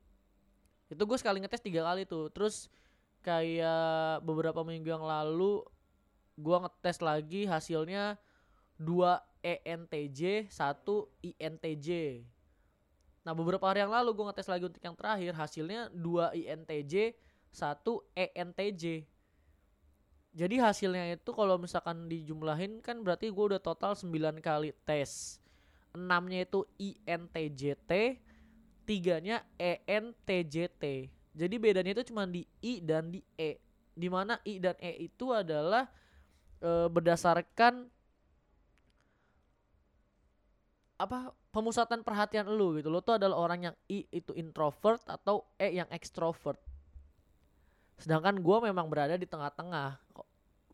Itu 0.88 1.04
gue 1.04 1.18
sekali 1.20 1.44
ngetes 1.44 1.60
tiga 1.60 1.84
kali 1.84 2.08
tuh. 2.08 2.32
Terus 2.32 2.72
kayak 3.20 4.24
beberapa 4.24 4.64
minggu 4.64 4.88
yang 4.88 5.04
lalu 5.04 5.60
gue 6.40 6.56
ngetes 6.56 7.04
lagi 7.04 7.44
hasilnya 7.44 8.16
dua 8.80 9.20
ENTJ 9.40 10.48
satu 10.52 11.10
INTJ 11.20 12.20
nah 13.20 13.36
beberapa 13.36 13.68
hari 13.68 13.84
yang 13.84 13.92
lalu 13.92 14.16
gue 14.16 14.24
ngetes 14.30 14.48
lagi 14.48 14.64
untuk 14.64 14.80
yang 14.80 14.96
terakhir 14.96 15.32
hasilnya 15.36 15.92
dua 15.92 16.32
INTJ 16.32 17.16
satu 17.52 18.04
ENTJ 18.16 19.04
jadi 20.30 20.56
hasilnya 20.62 21.18
itu 21.18 21.30
kalau 21.34 21.58
misalkan 21.58 22.06
dijumlahin 22.06 22.78
kan 22.78 23.02
berarti 23.02 23.34
gue 23.34 23.44
udah 23.50 23.58
total 23.58 23.98
9 23.98 24.38
kali 24.38 24.70
tes. 24.86 25.42
Enamnya 25.90 26.46
itu 26.46 26.62
INTJT 26.78 28.22
tiganya 28.86 29.42
ENTJT 29.58 31.10
jadi 31.30 31.54
bedanya 31.62 31.94
itu 31.94 32.10
cuma 32.10 32.26
di 32.26 32.42
I 32.62 32.82
dan 32.82 33.14
di 33.14 33.22
E. 33.38 33.62
Di 33.94 34.08
mana 34.10 34.38
I 34.42 34.58
dan 34.58 34.74
E 34.82 35.06
itu 35.06 35.30
adalah 35.30 35.86
e, 36.58 36.90
berdasarkan 36.90 37.86
apa 41.00 41.32
pemusatan 41.48 42.04
perhatian 42.04 42.44
lu 42.44 42.76
gitu 42.76 42.92
lo 42.92 43.00
tuh 43.00 43.16
adalah 43.16 43.40
orang 43.40 43.72
yang 43.72 43.76
I 43.88 44.04
itu 44.12 44.36
introvert 44.36 45.00
atau 45.08 45.48
E 45.56 45.72
yang 45.72 45.88
extrovert. 45.88 46.60
Sedangkan 47.96 48.36
gue 48.36 48.56
memang 48.68 48.84
berada 48.92 49.16
di 49.16 49.24
tengah-tengah. 49.24 49.96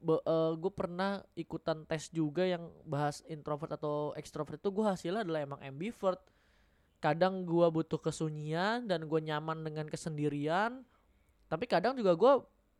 Uh, 0.03 0.19
e, 0.19 0.37
gue 0.59 0.73
pernah 0.75 1.23
ikutan 1.39 1.87
tes 1.87 2.11
juga 2.11 2.43
yang 2.43 2.71
bahas 2.83 3.23
introvert 3.31 3.79
atau 3.79 4.11
extrovert 4.19 4.59
itu 4.59 4.71
gue 4.75 4.83
hasilnya 4.83 5.23
adalah 5.23 5.47
emang 5.47 5.61
ambivert. 5.63 6.19
Kadang 6.99 7.47
gue 7.47 7.67
butuh 7.71 8.03
kesunyian 8.03 8.91
dan 8.91 9.07
gue 9.07 9.21
nyaman 9.23 9.63
dengan 9.63 9.87
kesendirian 9.87 10.83
tapi 11.47 11.71
kadang 11.71 11.95
juga 11.95 12.19
gue 12.19 12.33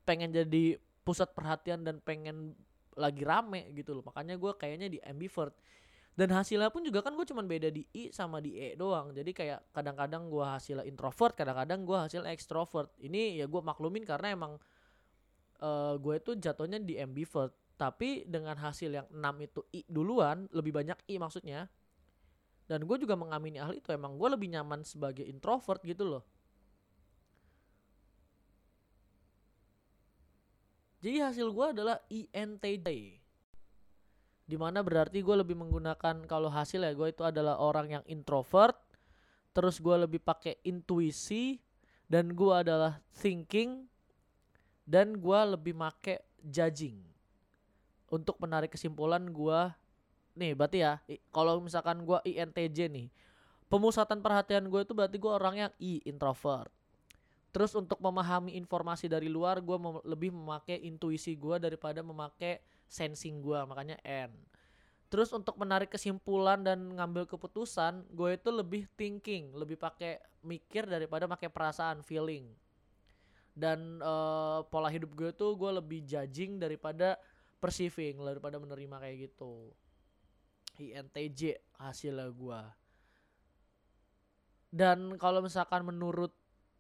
pengen 0.03 0.35
jadi 0.35 0.79
pusat 1.07 1.31
perhatian 1.31 1.87
dan 1.87 2.03
pengen 2.03 2.59
lagi 2.99 3.23
rame 3.23 3.71
gitu 3.79 3.95
loh. 3.95 4.03
Makanya 4.03 4.35
gue 4.35 4.53
kayaknya 4.59 4.89
di 4.91 4.99
ambivert 5.07 5.55
dan 6.17 6.33
hasilnya 6.33 6.73
pun 6.73 6.81
juga 6.81 7.05
kan 7.05 7.13
gue 7.13 7.29
cuman 7.29 7.45
beda 7.45 7.69
di 7.69 7.85
I 7.93 8.09
sama 8.09 8.41
di 8.41 8.57
E 8.57 8.73
doang. 8.73 9.13
Jadi 9.13 9.37
kayak 9.37 9.69
kadang-kadang 9.77 10.33
gue 10.33 10.41
hasilnya 10.41 10.89
introvert 10.89 11.37
kadang-kadang 11.37 11.85
gue 11.85 11.93
hasil 11.93 12.25
extrovert. 12.25 12.89
Ini 12.97 13.37
ya 13.37 13.45
gue 13.45 13.61
maklumin 13.61 14.01
karena 14.01 14.33
emang 14.33 14.57
uh, 15.61 15.95
gue 16.01 16.17
itu 16.17 16.33
jatuhnya 16.41 16.81
di 16.81 16.97
ambivert. 16.97 17.53
Tapi 17.77 18.25
dengan 18.25 18.57
hasil 18.57 18.89
yang 18.89 19.05
6 19.13 19.45
itu 19.45 19.61
I 19.77 19.85
duluan 19.85 20.49
lebih 20.57 20.73
banyak 20.73 20.97
I 21.05 21.21
maksudnya. 21.21 21.69
Dan 22.65 22.89
gue 22.89 22.97
juga 22.97 23.13
mengamini 23.13 23.61
hal 23.61 23.77
itu. 23.77 23.93
Emang 23.93 24.17
gue 24.17 24.29
lebih 24.33 24.49
nyaman 24.57 24.89
sebagai 24.89 25.29
introvert 25.29 25.85
gitu 25.85 26.17
loh. 26.17 26.25
Jadi 31.05 31.21
hasil 31.21 31.53
gue 31.53 31.67
adalah 31.77 32.01
INTJ 32.09 33.21
di 34.47 34.55
mana 34.55 34.81
berarti 34.81 35.21
gue 35.27 35.37
lebih 35.43 35.59
menggunakan 35.59 36.23
kalau 36.31 36.47
hasil 36.47 36.87
ya 36.87 36.95
gue 36.95 37.11
itu 37.11 37.27
adalah 37.27 37.59
orang 37.59 37.99
yang 37.99 38.05
introvert 38.07 38.79
terus 39.51 39.83
gue 39.83 39.97
lebih 39.99 40.23
pakai 40.23 40.63
intuisi 40.63 41.59
dan 42.07 42.31
gue 42.31 42.55
adalah 42.55 43.03
thinking 43.19 43.91
dan 44.87 45.19
gue 45.19 45.41
lebih 45.59 45.75
make 45.75 46.23
judging. 46.47 47.03
Untuk 48.07 48.39
menarik 48.39 48.71
kesimpulan 48.71 49.27
gue 49.27 49.61
nih 50.39 50.55
berarti 50.55 50.79
ya 50.85 51.03
kalau 51.35 51.59
misalkan 51.59 52.07
gue 52.07 52.21
INTJ 52.23 52.93
nih 52.93 53.09
pemusatan 53.67 54.23
perhatian 54.23 54.71
gue 54.71 54.81
itu 54.87 54.95
berarti 54.95 55.17
gue 55.19 55.33
orang 55.33 55.55
yang 55.67 55.73
I 55.83 55.99
introvert. 56.07 56.71
Terus 57.51 57.73
untuk 57.75 57.99
memahami 57.99 58.55
informasi 58.55 59.11
dari 59.11 59.27
luar 59.27 59.59
gue 59.59 59.77
lebih 60.07 60.31
memakai 60.31 60.85
intuisi 60.87 61.35
gue 61.35 61.57
daripada 61.59 62.05
memakai 62.05 62.63
sensing 62.87 63.43
gue 63.43 63.61
makanya 63.67 63.99
N. 64.03 64.33
Terus 65.07 65.31
untuk 65.31 65.55
menarik 65.59 65.91
kesimpulan 65.91 66.63
dan 66.67 66.95
ngambil 66.99 67.31
keputusan 67.31 68.11
gue 68.11 68.35
itu 68.35 68.51
lebih 68.51 68.83
thinking 68.99 69.55
lebih 69.55 69.79
pakai 69.79 70.19
mikir 70.43 70.87
daripada 70.87 71.31
pakai 71.31 71.51
perasaan 71.51 72.03
feeling. 72.03 72.51
Dan 73.57 74.03
uh, 74.05 74.67
pola 74.69 74.93
hidup 74.93 75.15
gue 75.17 75.31
tuh 75.33 75.57
gue 75.57 75.71
lebih 75.81 76.05
judging 76.05 76.61
daripada 76.61 77.17
perceiving 77.57 78.21
daripada 78.21 78.61
menerima 78.61 78.97
kayak 79.01 79.17
gitu. 79.33 79.73
INTJ 80.77 81.57
hasilnya 81.81 82.29
gue 82.29 82.61
dan 84.77 85.17
kalau 85.17 85.41
misalkan 85.41 85.89
menurut 85.89 86.37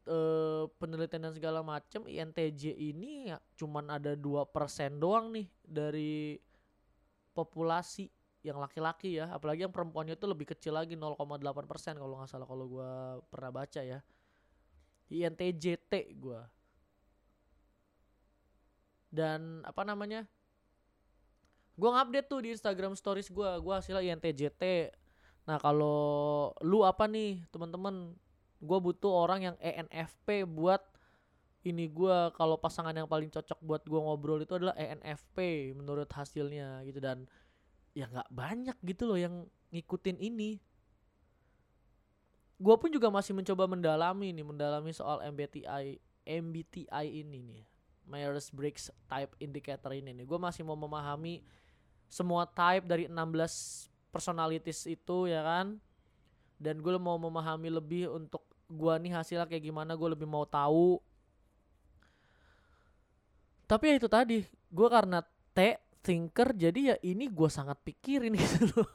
uh, 0.07 0.71
penelitian 0.81 1.31
dan 1.31 1.35
segala 1.35 1.61
macam 1.61 2.07
INTJ 2.07 2.75
ini 2.75 3.31
ya 3.31 3.39
cuman 3.59 3.91
ada 3.93 4.15
dua 4.15 4.47
persen 4.47 4.99
doang 4.99 5.31
nih 5.35 5.47
dari 5.63 6.39
populasi 7.37 8.09
yang 8.47 8.63
laki-laki 8.63 9.19
ya. 9.19 9.29
Apalagi 9.35 9.67
yang 9.67 9.75
perempuannya 9.75 10.15
itu 10.15 10.27
lebih 10.31 10.55
kecil 10.55 10.79
lagi 10.79 10.95
0,8 10.95 11.43
persen 11.67 11.99
kalau 11.99 12.23
nggak 12.23 12.31
salah 12.31 12.47
kalau 12.47 12.65
gue 12.71 12.91
pernah 13.29 13.51
baca 13.51 13.83
ya. 13.83 14.01
INTJT 15.07 15.93
gue 16.19 16.41
dan 19.11 19.63
apa 19.63 19.83
namanya? 19.87 20.27
Gue 21.77 21.93
ngupdate 21.93 22.27
tuh 22.27 22.41
di 22.41 22.49
Instagram 22.57 22.97
stories 22.97 23.29
gue 23.29 23.51
gue 23.61 23.75
hasilnya 23.75 24.03
INTJT 24.03 24.95
nah 25.47 25.63
kalau 25.63 26.51
lu 26.67 26.83
apa 26.83 27.07
nih 27.07 27.39
teman-teman 27.55 28.19
gue 28.61 28.79
butuh 28.81 29.13
orang 29.13 29.53
yang 29.53 29.57
ENFP 29.61 30.49
buat 30.49 30.81
ini 31.67 31.91
gue 31.91 32.31
kalau 32.39 32.55
pasangan 32.55 32.95
yang 32.95 33.11
paling 33.11 33.27
cocok 33.27 33.59
buat 33.59 33.83
gue 33.83 33.99
ngobrol 33.99 34.39
itu 34.39 34.55
adalah 34.55 34.79
ENFP 34.79 35.71
menurut 35.75 36.07
hasilnya 36.07 36.87
gitu. 36.87 37.03
Dan 37.03 37.27
ya 37.91 38.07
nggak 38.07 38.31
banyak 38.31 38.77
gitu 38.87 39.11
loh 39.11 39.19
yang 39.19 39.35
ngikutin 39.75 40.23
ini. 40.23 40.63
Gue 42.57 42.77
pun 42.79 42.89
juga 42.89 43.11
masih 43.11 43.35
mencoba 43.35 43.67
mendalami 43.67 44.31
nih 44.33 44.47
mendalami 44.47 44.95
soal 44.95 45.21
MBTI 45.27 45.99
MBTI 46.25 47.07
ini 47.11 47.43
nih. 47.43 47.63
Myers 48.07 48.55
Briggs 48.55 48.95
Type 49.11 49.35
Indicator 49.43 49.91
ini 49.91 50.15
nih. 50.15 50.23
Gue 50.23 50.39
masih 50.39 50.63
mau 50.63 50.79
memahami 50.79 51.43
semua 52.07 52.47
type 52.47 52.87
dari 52.87 53.11
16 53.11 53.91
personalities 54.15 54.87
itu 54.87 55.27
ya 55.27 55.43
kan? 55.43 55.83
Dan 56.57 56.79
gue 56.79 56.95
mau 56.97 57.19
memahami 57.19 57.69
lebih 57.75 58.15
untuk 58.15 58.46
gua 58.67 58.99
nih 58.99 59.15
hasilnya 59.15 59.47
kayak 59.47 59.65
gimana 59.71 59.95
gue 59.95 60.09
lebih 60.11 60.27
mau 60.27 60.43
tahu. 60.47 60.99
Tapi 63.67 63.85
ya 63.91 63.95
itu 63.99 64.09
tadi 64.11 64.47
gue 64.47 64.89
karena 64.91 65.23
T 65.55 65.59
thinker 66.07 66.55
jadi 66.55 66.95
ya 66.95 66.97
ini 67.03 67.27
gue 67.27 67.51
sangat 67.51 67.79
pikirin 67.83 68.39
gitu 68.43 68.71
loh. 68.75 68.91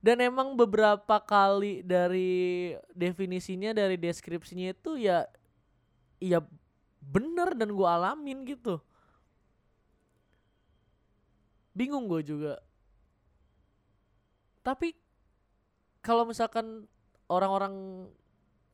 Dan 0.00 0.22
emang 0.24 0.56
beberapa 0.56 1.20
kali 1.20 1.84
dari 1.84 2.72
definisinya 2.94 3.76
dari 3.76 4.00
deskripsinya 4.00 4.72
itu 4.72 4.96
ya 4.96 5.28
ya 6.16 6.40
bener 7.04 7.52
dan 7.52 7.74
gue 7.74 7.88
alamin 7.88 8.46
gitu. 8.48 8.80
Bingung 11.76 12.08
gue 12.08 12.22
juga. 12.24 12.54
Tapi 14.64 14.96
kalau 16.00 16.24
misalkan 16.24 16.88
orang-orang 17.28 18.06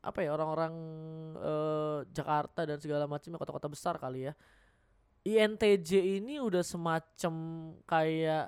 apa 0.03 0.23
ya 0.23 0.31
orang-orang 0.35 0.75
eh, 1.43 1.99
Jakarta 2.15 2.63
dan 2.63 2.79
segala 2.79 3.11
macamnya 3.11 3.43
kota-kota 3.43 3.67
besar 3.67 3.99
kali 3.99 4.31
ya 4.31 4.33
INTJ 5.27 6.23
ini 6.23 6.39
udah 6.39 6.63
semacam 6.63 7.35
kayak 7.83 8.47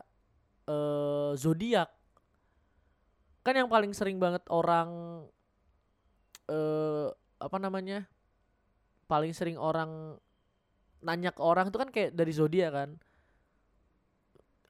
eh, 0.70 1.32
zodiak. 1.35 1.90
Kan 3.42 3.58
yang 3.58 3.66
paling 3.66 3.90
sering 3.90 4.23
banget 4.23 4.47
orang 4.47 4.88
eh 6.47 7.11
apa 7.38 7.56
namanya 7.58 8.06
paling 9.11 9.35
sering 9.35 9.58
orang 9.58 10.16
nanya 11.02 11.35
ke 11.35 11.42
orang 11.42 11.68
itu 11.70 11.78
kan 11.82 11.90
kayak 11.90 12.14
dari 12.14 12.30
zodiak 12.30 12.70
kan. 12.70 12.90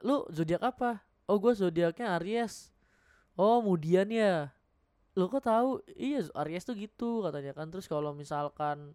Lu 0.00 0.24
zodiak 0.32 0.64
apa? 0.64 1.04
Oh 1.28 1.36
gue 1.36 1.52
zodiaknya 1.52 2.16
Aries 2.16 2.72
oh 3.38 3.62
kemudian 3.62 4.10
ya? 4.10 4.50
Lo 5.14 5.30
kok 5.30 5.46
tahu? 5.46 5.82
Iya 5.94 6.26
Aries 6.44 6.66
tuh 6.66 6.74
gitu 6.74 7.22
katanya 7.22 7.54
kan. 7.54 7.70
Terus 7.70 7.86
kalau 7.86 8.10
misalkan 8.12 8.92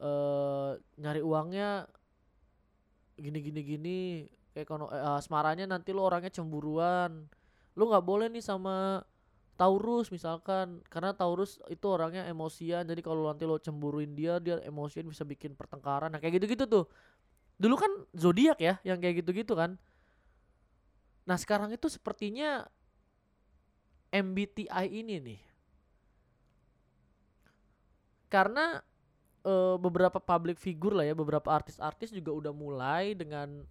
eh 0.00 0.70
nyari 0.98 1.20
uangnya 1.22 1.84
gini 3.20 3.38
gini 3.44 3.60
gini 3.60 3.98
kayak 4.56 4.64
kono 4.64 4.88
asmaranya 4.90 5.68
nanti 5.68 5.94
lo 5.94 6.06
orangnya 6.06 6.34
cemburuan. 6.34 7.30
Lu 7.78 7.86
nggak 7.86 8.04
boleh 8.04 8.26
nih 8.32 8.42
sama 8.42 9.06
Taurus 9.60 10.08
misalkan 10.08 10.80
karena 10.88 11.12
Taurus 11.12 11.60
itu 11.68 11.84
orangnya 11.84 12.24
emosian. 12.26 12.88
Jadi 12.88 13.04
kalau 13.04 13.28
nanti 13.28 13.44
lo 13.44 13.60
cemburuin 13.60 14.16
dia 14.16 14.40
dia 14.40 14.56
emosian 14.64 15.04
bisa 15.06 15.22
bikin 15.22 15.52
pertengkaran. 15.52 16.08
Nah 16.08 16.18
kayak 16.18 16.40
gitu-gitu 16.40 16.64
tuh. 16.64 16.84
Dulu 17.60 17.76
kan 17.76 17.92
zodiak 18.16 18.56
ya 18.56 18.80
yang 18.88 18.96
kayak 19.04 19.20
gitu-gitu 19.20 19.52
kan. 19.52 19.76
Nah 21.28 21.36
sekarang 21.36 21.68
itu 21.76 21.92
sepertinya 21.92 22.64
MBTI 24.10 24.86
ini 24.90 25.16
nih. 25.22 25.40
Karena 28.30 28.78
eh, 29.46 29.76
beberapa 29.78 30.18
public 30.18 30.58
figure 30.58 30.94
lah 30.94 31.06
ya 31.06 31.14
beberapa 31.14 31.50
artis-artis 31.50 32.14
juga 32.14 32.30
udah 32.34 32.52
mulai 32.54 33.14
dengan 33.14 33.64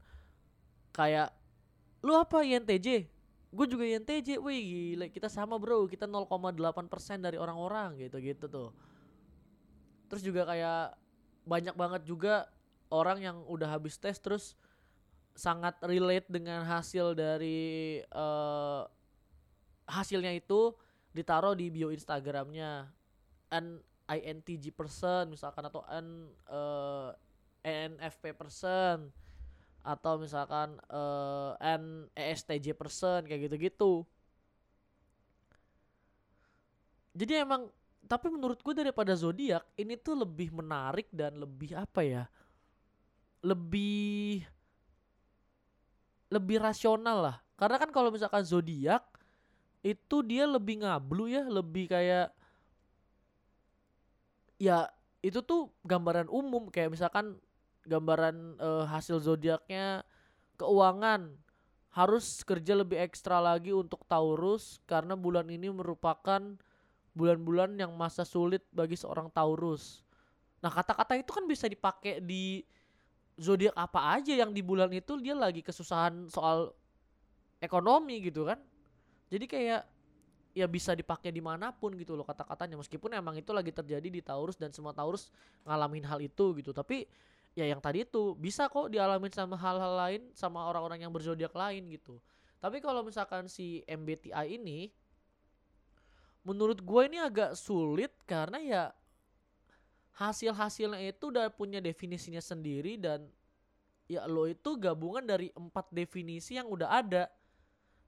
kayak 0.96 1.32
lu 2.00 2.16
apa 2.16 2.42
INTJ 2.44 3.20
gue 3.50 3.66
juga 3.66 3.82
INTJ 3.82 4.38
wih 4.38 4.62
gila 4.62 5.06
kita 5.10 5.26
sama 5.26 5.58
bro 5.58 5.90
kita 5.90 6.06
0,8% 6.06 6.62
dari 7.18 7.38
orang-orang 7.38 7.98
gitu 7.98 8.22
gitu 8.22 8.46
tuh. 8.46 8.70
Terus 10.10 10.22
juga 10.22 10.46
kayak 10.46 10.94
banyak 11.50 11.74
banget 11.74 12.02
juga 12.06 12.46
orang 12.94 13.18
yang 13.22 13.38
udah 13.50 13.74
habis 13.74 13.98
tes 13.98 14.22
terus 14.22 14.54
sangat 15.34 15.78
relate 15.82 16.30
dengan 16.30 16.62
hasil 16.62 17.18
dari 17.18 18.02
eh 18.06 18.82
hasilnya 19.90 20.32
itu 20.38 20.72
ditaruh 21.12 21.58
di 21.58 21.74
bio 21.74 21.90
Instagramnya 21.90 22.86
an 23.50 23.82
INTJ 24.10 24.74
person 24.74 25.30
misalkan 25.30 25.66
atau 25.66 25.82
an 25.90 26.30
eh, 26.50 27.10
ENFP 27.66 28.34
person 28.38 29.10
atau 29.84 30.20
misalkan 30.20 30.76
eh 30.92 31.52
N 31.80 32.08
ESTJ 32.14 32.76
person 32.76 33.26
kayak 33.26 33.50
gitu-gitu. 33.50 34.04
Jadi 37.16 37.34
emang 37.42 37.68
tapi 38.08 38.32
menurut 38.32 38.60
gue 38.64 38.74
daripada 38.74 39.14
zodiak 39.14 39.66
ini 39.76 40.00
tuh 40.00 40.18
lebih 40.24 40.56
menarik 40.56 41.10
dan 41.12 41.36
lebih 41.38 41.76
apa 41.76 42.02
ya? 42.06 42.24
Lebih 43.44 44.46
lebih 46.30 46.58
rasional 46.62 47.18
lah. 47.26 47.38
Karena 47.58 47.76
kan 47.82 47.90
kalau 47.92 48.14
misalkan 48.14 48.46
zodiak 48.46 49.04
itu 49.82 50.18
dia 50.26 50.44
lebih 50.46 50.84
ngablu 50.84 51.32
ya, 51.32 51.44
lebih 51.48 51.88
kayak 51.88 52.36
ya 54.60 54.92
itu 55.24 55.40
tuh 55.40 55.72
gambaran 55.88 56.28
umum 56.28 56.68
kayak 56.68 56.92
misalkan 56.92 57.40
gambaran 57.88 58.60
eh, 58.60 58.86
hasil 58.92 59.24
zodiaknya 59.24 60.04
keuangan 60.60 61.40
harus 61.96 62.46
kerja 62.46 62.78
lebih 62.78 63.02
ekstra 63.02 63.42
lagi 63.42 63.74
untuk 63.74 64.06
Taurus 64.06 64.78
karena 64.86 65.18
bulan 65.18 65.50
ini 65.50 65.74
merupakan 65.74 66.60
bulan-bulan 67.18 67.76
yang 67.76 67.92
masa 67.98 68.22
sulit 68.24 68.62
bagi 68.70 68.94
seorang 68.94 69.34
Taurus. 69.34 70.06
Nah, 70.62 70.70
kata-kata 70.70 71.18
itu 71.18 71.32
kan 71.34 71.50
bisa 71.50 71.66
dipakai 71.66 72.22
di 72.22 72.62
zodiak 73.40 73.74
apa 73.74 74.20
aja 74.20 74.36
yang 74.36 74.52
di 74.52 74.62
bulan 74.62 74.92
itu 74.92 75.18
dia 75.18 75.34
lagi 75.34 75.64
kesusahan 75.66 76.30
soal 76.30 76.76
ekonomi 77.58 78.22
gitu 78.22 78.46
kan. 78.46 78.60
Jadi 79.30 79.46
kayak 79.46 79.82
ya 80.58 80.66
bisa 80.66 80.98
dipakai 80.98 81.30
di 81.30 81.40
mana 81.40 81.70
pun 81.70 81.94
gitu 81.96 82.18
loh 82.18 82.26
kata-katanya. 82.26 82.82
Meskipun 82.82 83.14
emang 83.14 83.38
itu 83.38 83.54
lagi 83.54 83.70
terjadi 83.70 84.10
di 84.10 84.22
Taurus 84.26 84.58
dan 84.58 84.74
semua 84.74 84.92
Taurus 84.92 85.30
ngalamin 85.64 86.04
hal 86.06 86.20
itu 86.20 86.58
gitu. 86.58 86.74
Tapi 86.74 87.06
ya 87.54 87.66
yang 87.66 87.82
tadi 87.82 88.06
itu 88.06 88.34
bisa 88.38 88.70
kok 88.70 88.90
dialamin 88.90 89.34
sama 89.34 89.58
hal-hal 89.58 89.94
lain 89.98 90.22
sama 90.34 90.66
orang-orang 90.66 91.06
yang 91.06 91.14
berzodiak 91.14 91.54
lain 91.54 91.86
gitu. 91.94 92.18
Tapi 92.60 92.84
kalau 92.84 93.06
misalkan 93.06 93.48
si 93.48 93.86
MBTI 93.88 94.60
ini 94.60 94.92
menurut 96.44 96.82
gue 96.82 97.02
ini 97.08 97.20
agak 97.20 97.56
sulit 97.56 98.12
karena 98.26 98.58
ya 98.60 98.84
hasil-hasilnya 100.20 101.16
itu 101.16 101.32
udah 101.32 101.48
punya 101.48 101.80
definisinya 101.80 102.44
sendiri 102.44 103.00
dan 103.00 103.32
ya 104.10 104.28
lo 104.28 104.44
itu 104.50 104.76
gabungan 104.76 105.24
dari 105.24 105.54
empat 105.56 105.88
definisi 105.94 106.60
yang 106.60 106.68
udah 106.68 106.90
ada. 107.00 107.24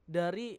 Dari 0.02 0.58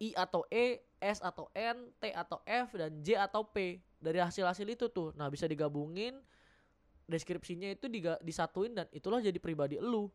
I 0.00 0.16
atau 0.16 0.48
E, 0.48 0.80
S 0.96 1.20
atau 1.20 1.52
N, 1.52 1.92
T 2.00 2.08
atau 2.16 2.40
F 2.48 2.72
dan 2.76 3.04
J 3.04 3.20
atau 3.20 3.44
P 3.44 3.84
dari 4.00 4.16
hasil-hasil 4.16 4.64
itu 4.64 4.88
tuh. 4.88 5.12
Nah, 5.14 5.28
bisa 5.28 5.44
digabungin 5.44 6.16
deskripsinya 7.04 7.68
itu 7.68 7.90
diga, 7.90 8.16
disatuin 8.24 8.72
dan 8.72 8.88
itulah 8.96 9.20
jadi 9.20 9.36
pribadi 9.36 9.76
elu. 9.76 10.08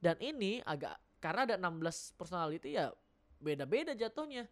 Dan 0.00 0.20
ini 0.20 0.60
agak 0.64 1.00
karena 1.20 1.48
ada 1.48 1.56
16 1.56 2.16
personality 2.16 2.76
ya 2.76 2.92
beda-beda 3.40 3.96
jatuhnya. 3.96 4.44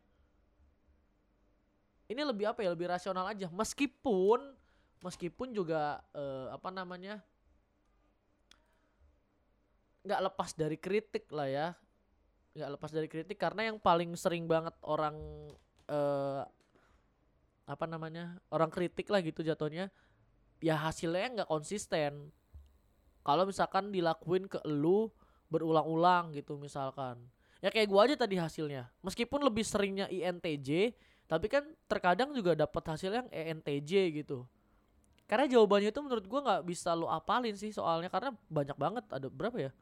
Ini 2.08 2.24
lebih 2.24 2.48
apa 2.48 2.64
ya? 2.64 2.72
Lebih 2.72 2.88
rasional 2.88 3.28
aja. 3.28 3.52
Meskipun 3.52 4.56
meskipun 5.04 5.52
juga 5.52 6.00
eh, 6.16 6.48
apa 6.56 6.72
namanya? 6.72 7.20
nggak 10.08 10.24
lepas 10.24 10.56
dari 10.56 10.80
kritik 10.80 11.28
lah 11.28 11.44
ya 11.44 11.68
nggak 12.58 12.74
lepas 12.74 12.90
dari 12.90 13.06
kritik 13.06 13.38
karena 13.38 13.70
yang 13.70 13.78
paling 13.78 14.12
sering 14.18 14.44
banget 14.50 14.74
orang 14.82 15.16
eh 15.88 16.42
apa 17.68 17.84
namanya 17.84 18.40
orang 18.48 18.72
kritik 18.72 19.12
lah 19.12 19.20
gitu 19.20 19.44
jatuhnya 19.44 19.92
ya 20.58 20.74
hasilnya 20.74 21.42
nggak 21.42 21.50
konsisten. 21.50 22.32
Kalau 23.22 23.44
misalkan 23.44 23.92
dilakuin 23.92 24.48
ke 24.48 24.56
elu 24.64 25.12
berulang-ulang 25.52 26.32
gitu 26.32 26.56
misalkan. 26.56 27.20
Ya 27.60 27.68
kayak 27.68 27.92
gua 27.92 28.08
aja 28.08 28.16
tadi 28.16 28.40
hasilnya. 28.40 28.88
Meskipun 29.04 29.44
lebih 29.44 29.62
seringnya 29.62 30.08
INTJ 30.08 30.96
tapi 31.28 31.46
kan 31.52 31.60
terkadang 31.84 32.32
juga 32.32 32.56
dapat 32.56 32.80
hasil 32.88 33.12
yang 33.12 33.28
ENTJ 33.28 34.24
gitu. 34.24 34.48
Karena 35.28 35.44
jawabannya 35.44 35.92
itu 35.92 36.00
menurut 36.00 36.24
gua 36.24 36.40
nggak 36.40 36.62
bisa 36.64 36.96
lo 36.96 37.12
apalin 37.12 37.52
sih 37.52 37.68
soalnya 37.68 38.08
karena 38.08 38.32
banyak 38.48 38.76
banget 38.80 39.04
ada 39.12 39.28
berapa 39.28 39.60
ya 39.60 39.72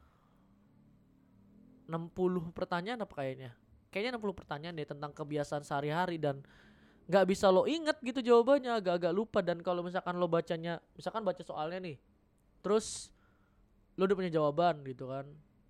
60 1.87 2.51
pertanyaan 2.53 3.01
apa 3.03 3.15
kayaknya? 3.15 3.51
Kayaknya 3.91 4.19
60 4.19 4.39
pertanyaan 4.39 4.75
deh 4.77 4.89
tentang 4.89 5.11
kebiasaan 5.15 5.63
sehari-hari 5.63 6.19
dan 6.19 6.43
nggak 7.07 7.25
bisa 7.31 7.47
lo 7.55 7.71
inget 7.71 7.95
gitu 8.03 8.19
jawabannya 8.21 8.83
agak-agak 8.83 9.13
lupa. 9.15 9.39
Dan 9.41 9.63
kalau 9.63 9.87
misalkan 9.87 10.19
lo 10.19 10.27
bacanya 10.27 10.83
misalkan 10.99 11.23
baca 11.23 11.43
soalnya 11.47 11.79
nih 11.81 11.97
terus 12.61 13.15
lo 13.95 14.05
udah 14.05 14.17
punya 14.19 14.33
jawaban 14.35 14.83
gitu 14.85 15.09
kan. 15.09 15.27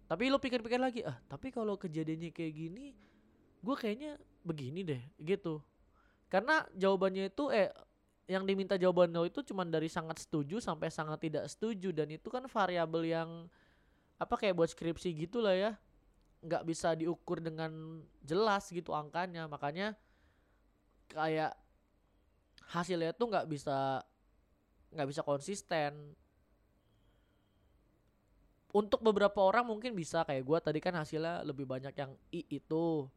Tapi 0.07 0.33
lo 0.33 0.41
pikir-pikir 0.41 0.81
lagi 0.81 1.01
ah 1.05 1.21
tapi 1.29 1.53
kalau 1.53 1.77
kejadiannya 1.77 2.33
kayak 2.33 2.55
gini 2.57 2.97
gue 3.61 3.77
kayaknya 3.77 4.17
begini 4.43 4.81
deh 4.83 5.03
gitu. 5.21 5.61
Karena 6.33 6.65
jawabannya 6.75 7.31
itu 7.31 7.53
eh 7.53 7.71
yang 8.27 8.43
diminta 8.43 8.75
jawaban 8.75 9.15
lo 9.15 9.23
itu 9.23 9.45
cuman 9.47 9.71
dari 9.71 9.87
sangat 9.87 10.19
setuju 10.19 10.59
sampai 10.59 10.89
sangat 10.91 11.21
tidak 11.21 11.45
setuju. 11.53 11.93
Dan 11.93 12.17
itu 12.17 12.27
kan 12.33 12.49
variabel 12.49 13.03
yang 13.07 13.31
apa 14.17 14.35
kayak 14.41 14.57
buat 14.57 14.73
skripsi 14.73 15.13
gitu 15.13 15.45
lah 15.45 15.53
ya 15.53 15.73
nggak 16.47 16.65
bisa 16.65 16.95
diukur 16.95 17.43
dengan 17.43 18.03
jelas 18.23 18.71
gitu 18.71 18.95
angkanya. 18.95 19.51
Makanya 19.51 19.99
kayak 21.11 21.59
hasilnya 22.71 23.15
tuh 23.15 23.31
nggak 23.31 23.47
bisa 23.51 24.03
nggak 24.95 25.09
bisa 25.11 25.23
konsisten. 25.27 26.15
Untuk 28.77 29.01
beberapa 29.01 29.41
orang 29.41 29.65
mungkin 29.67 29.97
bisa 29.97 30.23
kayak 30.23 30.45
gua 30.45 30.59
tadi 30.61 30.79
kan 30.79 30.95
hasilnya 30.95 31.43
lebih 31.43 31.67
banyak 31.67 31.95
yang 31.97 32.13
i 32.31 32.45
itu. 32.47 33.09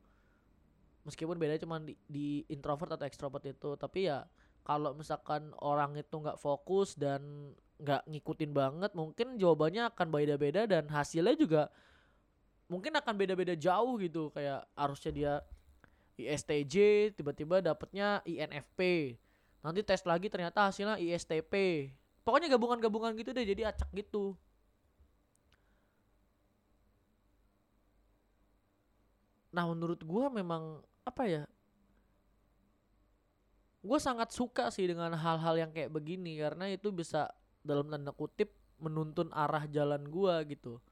Meskipun 1.04 1.40
bedanya 1.40 1.64
cuma 1.64 1.80
di, 1.80 1.96
di 2.06 2.44
introvert 2.52 2.96
atau 2.98 3.08
extrovert 3.08 3.46
itu 3.48 3.74
tapi 3.80 4.12
ya 4.12 4.28
kalau 4.68 4.94
misalkan 4.94 5.50
orang 5.66 5.98
itu 5.98 6.14
nggak 6.14 6.38
fokus 6.38 6.94
dan 6.94 7.50
nggak 7.80 8.04
ngikutin 8.12 8.52
banget 8.52 8.92
mungkin 8.92 9.40
jawabannya 9.40 9.88
akan 9.96 10.08
beda-beda 10.12 10.68
dan 10.68 10.92
hasilnya 10.92 11.34
juga 11.40 11.72
mungkin 12.70 12.94
akan 12.96 13.14
beda-beda 13.18 13.58
jauh 13.58 13.98
gitu. 14.00 14.30
Kayak 14.32 14.70
harusnya 14.78 15.12
dia 15.12 15.34
ISTJ 16.20 16.76
tiba-tiba 17.16 17.64
dapetnya 17.64 18.20
INFP 18.28 19.16
nanti 19.64 19.80
tes 19.84 20.04
lagi 20.04 20.28
ternyata 20.28 20.68
hasilnya 20.72 21.00
ISTP 21.00 21.54
pokoknya 22.24 22.56
gabungan-gabungan 22.56 23.16
gitu 23.16 23.32
deh 23.32 23.44
jadi 23.48 23.72
acak 23.72 23.88
gitu. 23.96 24.36
Nah 29.56 29.66
menurut 29.66 30.00
gua 30.06 30.30
memang 30.30 30.84
apa 31.08 31.24
ya 31.26 31.44
gue 33.80 34.00
sangat 34.00 34.36
suka 34.36 34.68
sih 34.76 34.92
dengan 34.92 35.16
hal-hal 35.16 35.56
yang 35.56 35.72
kayak 35.72 35.88
begini 35.88 36.36
karena 36.36 36.68
itu 36.68 36.92
bisa 36.92 37.32
dalam 37.64 37.88
tanda 37.88 38.12
kutip 38.12 38.52
menuntun 38.76 39.32
arah 39.32 39.64
jalan 39.72 40.04
gue 40.04 40.36
gitu 40.52 40.84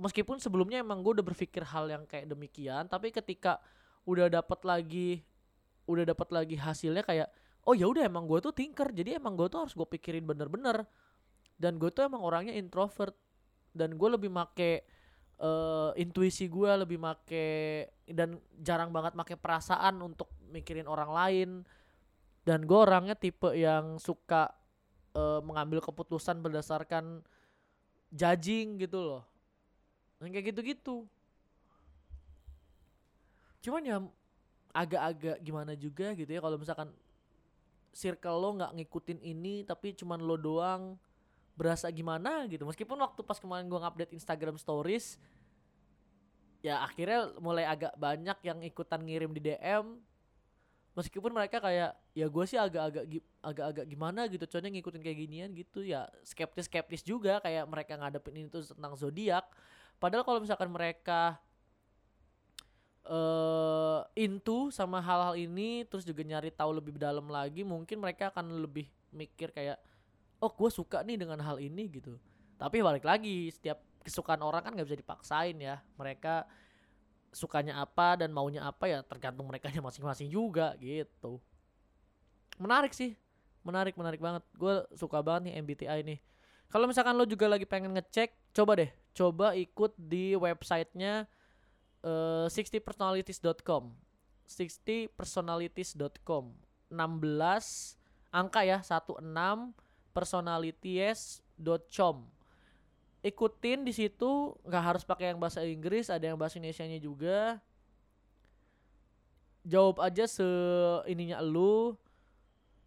meskipun 0.00 0.42
sebelumnya 0.42 0.82
emang 0.82 1.04
gue 1.04 1.20
udah 1.20 1.26
berpikir 1.26 1.62
hal 1.62 1.86
yang 1.86 2.02
kayak 2.10 2.26
demikian 2.26 2.90
tapi 2.90 3.14
ketika 3.14 3.62
udah 4.02 4.26
dapat 4.26 4.60
lagi 4.66 5.22
udah 5.84 6.04
dapat 6.08 6.28
lagi 6.32 6.56
hasilnya 6.56 7.04
kayak 7.04 7.28
oh 7.64 7.72
ya 7.72 7.88
udah 7.88 8.04
emang 8.04 8.28
gue 8.28 8.40
tuh 8.40 8.52
tinker 8.52 8.92
jadi 8.92 9.16
emang 9.20 9.36
gue 9.36 9.48
tuh 9.48 9.64
harus 9.64 9.74
gue 9.76 9.88
pikirin 9.88 10.24
bener-bener. 10.24 10.84
Dan 11.54 11.78
gue 11.78 11.88
tuh 11.94 12.04
emang 12.04 12.20
orangnya 12.20 12.52
introvert 12.52 13.14
dan 13.70 13.94
gue 13.94 14.08
lebih 14.10 14.26
make 14.26 14.84
uh, 15.38 15.94
intuisi 15.94 16.50
gue 16.50 16.70
lebih 16.82 16.98
make 16.98 17.46
dan 18.10 18.42
jarang 18.58 18.90
banget 18.90 19.14
make 19.14 19.38
perasaan 19.38 20.02
untuk 20.02 20.28
mikirin 20.50 20.90
orang 20.90 21.10
lain. 21.14 21.50
Dan 22.44 22.68
gue 22.68 22.76
orangnya 22.76 23.16
tipe 23.16 23.54
yang 23.56 23.96
suka 23.96 24.50
uh, 25.16 25.40
mengambil 25.40 25.80
keputusan 25.80 26.42
berdasarkan 26.44 27.24
judging 28.12 28.76
gitu 28.76 29.00
loh 29.00 29.33
yang 30.22 30.30
kayak 30.34 30.54
gitu-gitu. 30.54 31.06
Cuman 33.64 33.82
ya 33.82 33.96
agak-agak 34.74 35.38
gimana 35.40 35.72
juga 35.78 36.12
gitu 36.18 36.30
ya 36.30 36.42
kalau 36.42 36.58
misalkan 36.58 36.90
circle 37.94 38.38
lo 38.42 38.50
nggak 38.58 38.74
ngikutin 38.74 39.22
ini 39.22 39.62
tapi 39.62 39.94
cuman 39.94 40.18
lo 40.18 40.34
doang 40.34 40.98
berasa 41.54 41.86
gimana 41.90 42.44
gitu. 42.50 42.66
Meskipun 42.66 42.98
waktu 42.98 43.22
pas 43.22 43.38
kemarin 43.38 43.70
gue 43.70 43.78
ngupdate 43.78 44.12
Instagram 44.14 44.58
Stories 44.58 45.16
ya 46.64 46.80
akhirnya 46.80 47.28
mulai 47.44 47.68
agak 47.68 47.92
banyak 48.00 48.38
yang 48.40 48.58
ikutan 48.64 49.04
ngirim 49.04 49.36
di 49.36 49.52
DM 49.52 50.00
meskipun 50.96 51.34
mereka 51.34 51.60
kayak 51.60 51.92
ya 52.14 52.26
gue 52.30 52.44
sih 52.46 52.56
agak-agak 52.56 53.04
agak-agak 53.42 53.84
gimana 53.90 54.24
gitu 54.30 54.48
coba 54.48 54.70
ngikutin 54.70 55.02
kayak 55.02 55.18
ginian 55.26 55.50
gitu 55.52 55.84
ya 55.84 56.08
skeptis 56.24 56.70
skeptis 56.70 57.02
juga 57.02 57.42
kayak 57.42 57.66
mereka 57.68 57.98
ngadepin 57.98 58.34
ini 58.40 58.48
tuh 58.48 58.62
tentang 58.64 58.94
zodiak 58.96 59.44
padahal 59.98 60.26
kalau 60.26 60.40
misalkan 60.42 60.70
mereka 60.70 61.38
uh, 63.08 64.04
into 64.16 64.72
sama 64.72 65.00
hal-hal 65.00 65.36
ini 65.36 65.84
terus 65.88 66.04
juga 66.04 66.24
nyari 66.24 66.52
tahu 66.52 66.80
lebih 66.80 66.96
dalam 66.96 67.28
lagi 67.28 67.62
mungkin 67.62 68.00
mereka 68.00 68.32
akan 68.32 68.64
lebih 68.64 68.88
mikir 69.14 69.52
kayak 69.52 69.78
oh 70.40 70.50
gue 70.50 70.70
suka 70.72 71.00
nih 71.04 71.20
dengan 71.20 71.40
hal 71.40 71.60
ini 71.60 71.88
gitu. 71.88 72.16
Tapi 72.60 72.80
balik 72.80 73.04
lagi 73.04 73.48
setiap 73.52 73.80
kesukaan 74.04 74.44
orang 74.44 74.60
kan 74.60 74.72
nggak 74.76 74.88
bisa 74.88 74.98
dipaksain 75.00 75.56
ya. 75.56 75.80
Mereka 75.96 76.44
sukanya 77.34 77.82
apa 77.82 78.20
dan 78.20 78.30
maunya 78.30 78.62
apa 78.62 78.86
ya 78.86 79.00
tergantung 79.02 79.48
mereka 79.48 79.70
masing-masing 79.86 80.28
juga 80.28 80.76
gitu. 80.80 81.40
Menarik 82.60 82.92
sih. 82.92 83.16
Menarik 83.64 83.96
menarik 83.96 84.20
banget. 84.20 84.44
Gue 84.54 84.84
suka 84.92 85.24
banget 85.24 85.50
nih 85.50 85.54
MBTI 85.64 86.00
nih. 86.04 86.18
Kalau 86.68 86.84
misalkan 86.90 87.16
lo 87.16 87.24
juga 87.24 87.48
lagi 87.48 87.64
pengen 87.64 87.94
ngecek 87.96 88.52
coba 88.52 88.76
deh 88.76 88.90
coba 89.14 89.54
ikut 89.54 89.94
di 89.96 90.34
websitenya 90.34 91.30
uh, 92.02 92.50
60personalities.com 92.50 93.94
60personalities.com 94.44 96.44
16 96.90 97.96
angka 98.34 98.66
ya 98.66 98.82
16 98.82 99.22
personalities.com 100.12 102.34
ikutin 103.24 103.88
di 103.88 103.92
situ 103.96 104.52
nggak 104.68 104.84
harus 104.84 105.02
pakai 105.02 105.32
yang 105.32 105.40
bahasa 105.40 105.64
Inggris 105.64 106.12
ada 106.12 106.28
yang 106.28 106.36
bahasa 106.36 106.60
Indonesia 106.60 106.84
nya 106.84 107.00
juga. 107.00 107.56
Jawab 109.64 109.96
aja 110.04 110.28
se 110.28 110.44
ininya 111.08 111.40
lu. 111.40 111.96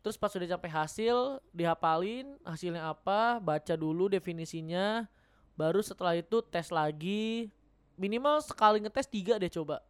Terus 0.06 0.14
pas 0.14 0.30
sudah 0.30 0.46
sampai 0.46 0.70
hasil 0.70 1.42
dihafalin 1.52 2.38
hasilnya 2.46 2.86
apa 2.86 3.42
baca 3.42 3.74
dulu 3.74 4.08
definisinya 4.08 5.10
baru 5.58 5.82
setelah 5.82 6.14
itu 6.14 6.40
tes 6.46 6.70
lagi. 6.70 7.50
Minimal 7.98 8.46
sekali 8.46 8.78
ngetes 8.86 9.10
tiga 9.10 9.42
deh 9.42 9.50
coba. 9.50 9.82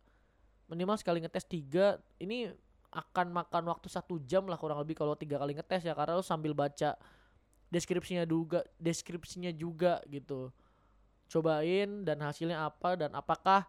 Minimal 0.72 0.96
sekali 0.96 1.20
ngetes 1.20 1.44
tiga. 1.44 2.00
Ini 2.18 2.56
akan 2.88 3.36
makan 3.36 3.68
waktu 3.68 3.92
satu 3.92 4.18
jam 4.24 4.48
lah 4.48 4.56
kurang 4.56 4.80
lebih 4.80 4.96
kalau 4.96 5.14
tiga 5.14 5.36
kali 5.36 5.54
ngetes 5.54 5.84
ya 5.84 5.92
karena 5.92 6.16
lo 6.16 6.24
sambil 6.24 6.56
baca 6.56 6.96
deskripsinya 7.68 8.24
juga 8.24 8.64
deskripsinya 8.80 9.52
juga 9.52 10.00
gitu. 10.08 10.56
Cobain 11.28 12.08
dan 12.08 12.24
hasilnya 12.24 12.64
apa 12.64 12.96
dan 12.96 13.12
apakah 13.12 13.68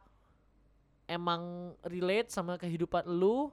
emang 1.10 1.74
relate 1.82 2.30
sama 2.30 2.54
kehidupan 2.54 3.10
lu? 3.10 3.50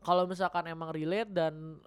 Kalau 0.00 0.24
misalkan 0.30 0.70
emang 0.70 0.94
relate 0.94 1.34
dan 1.34 1.82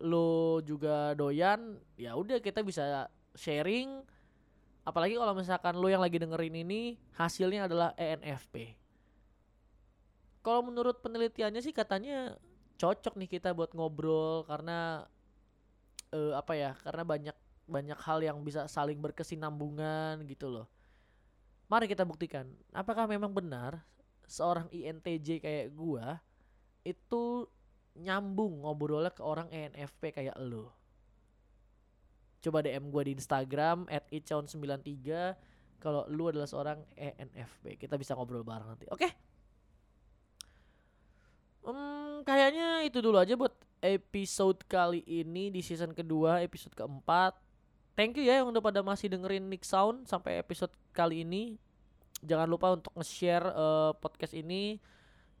lu 0.00 0.60
juga 0.64 1.12
doyan 1.12 1.76
ya 1.96 2.16
udah 2.16 2.40
kita 2.40 2.60
bisa 2.60 3.08
sharing. 3.38 4.02
Apalagi 4.86 5.18
kalau 5.18 5.34
misalkan 5.34 5.74
lu 5.78 5.90
yang 5.90 6.02
lagi 6.02 6.18
dengerin 6.18 6.62
ini 6.62 6.96
hasilnya 7.18 7.66
adalah 7.66 7.90
ENFP 7.98 8.86
kalau 10.46 10.62
menurut 10.70 11.02
penelitiannya 11.02 11.58
sih 11.58 11.74
katanya 11.74 12.38
cocok 12.78 13.18
nih 13.18 13.26
kita 13.26 13.50
buat 13.50 13.74
ngobrol 13.74 14.46
karena 14.46 15.02
uh, 16.14 16.38
apa 16.38 16.54
ya 16.54 16.70
karena 16.86 17.02
banyak 17.02 17.36
banyak 17.66 17.98
hal 17.98 18.22
yang 18.22 18.38
bisa 18.46 18.70
saling 18.70 19.02
berkesinambungan 19.02 20.22
gitu 20.30 20.46
loh. 20.46 20.70
Mari 21.66 21.90
kita 21.90 22.06
buktikan 22.06 22.46
apakah 22.70 23.10
memang 23.10 23.34
benar 23.34 23.82
seorang 24.30 24.70
INTJ 24.70 25.42
kayak 25.42 25.74
gua 25.74 26.22
itu 26.86 27.50
nyambung 27.98 28.62
ngobrolnya 28.62 29.10
ke 29.10 29.26
orang 29.26 29.50
ENFP 29.50 30.14
kayak 30.14 30.38
lo 30.38 30.70
coba 32.46 32.62
DM 32.62 32.88
gua 32.94 33.02
di 33.02 33.12
Instagram 33.18 33.90
at 33.90 34.06
93 34.08 35.82
kalau 35.82 36.06
lu 36.08 36.30
adalah 36.30 36.46
seorang 36.46 36.78
ENFP 36.94 37.76
kita 37.76 37.98
bisa 37.98 38.14
ngobrol 38.14 38.46
bareng 38.46 38.70
nanti 38.70 38.86
oke 38.88 39.02
okay? 39.02 39.12
Hmm, 41.66 42.22
kayaknya 42.22 42.86
itu 42.86 43.02
dulu 43.02 43.18
aja 43.18 43.34
buat 43.34 43.50
episode 43.82 44.62
kali 44.70 45.02
ini 45.02 45.50
di 45.50 45.60
season 45.66 45.90
kedua, 45.90 46.38
episode 46.38 46.72
keempat. 46.78 47.34
Thank 47.98 48.20
you 48.20 48.24
ya 48.28 48.38
yang 48.38 48.54
udah 48.54 48.62
pada 48.62 48.86
masih 48.86 49.08
dengerin 49.08 49.48
Nick 49.50 49.66
Sound 49.66 50.06
sampai 50.06 50.38
episode 50.38 50.70
kali 50.94 51.26
ini. 51.26 51.56
Jangan 52.22 52.48
lupa 52.48 52.70
untuk 52.70 52.92
nge-share 52.94 53.50
uh, 53.50 53.92
podcast 53.98 54.36
ini. 54.36 54.78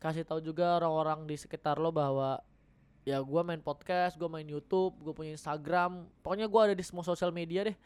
Kasih 0.02 0.26
tahu 0.26 0.42
juga 0.42 0.82
orang-orang 0.82 1.30
di 1.30 1.36
sekitar 1.38 1.78
lo 1.78 1.94
bahwa 1.94 2.42
ya 3.06 3.22
gue 3.22 3.42
main 3.46 3.62
podcast, 3.62 4.18
gue 4.18 4.26
main 4.26 4.44
YouTube, 4.44 4.98
gue 4.98 5.14
punya 5.14 5.38
Instagram. 5.38 6.10
Pokoknya 6.20 6.50
gue 6.50 6.60
ada 6.60 6.74
di 6.74 6.82
semua 6.82 7.06
sosial 7.06 7.30
media 7.30 7.62
deh. 7.70 7.76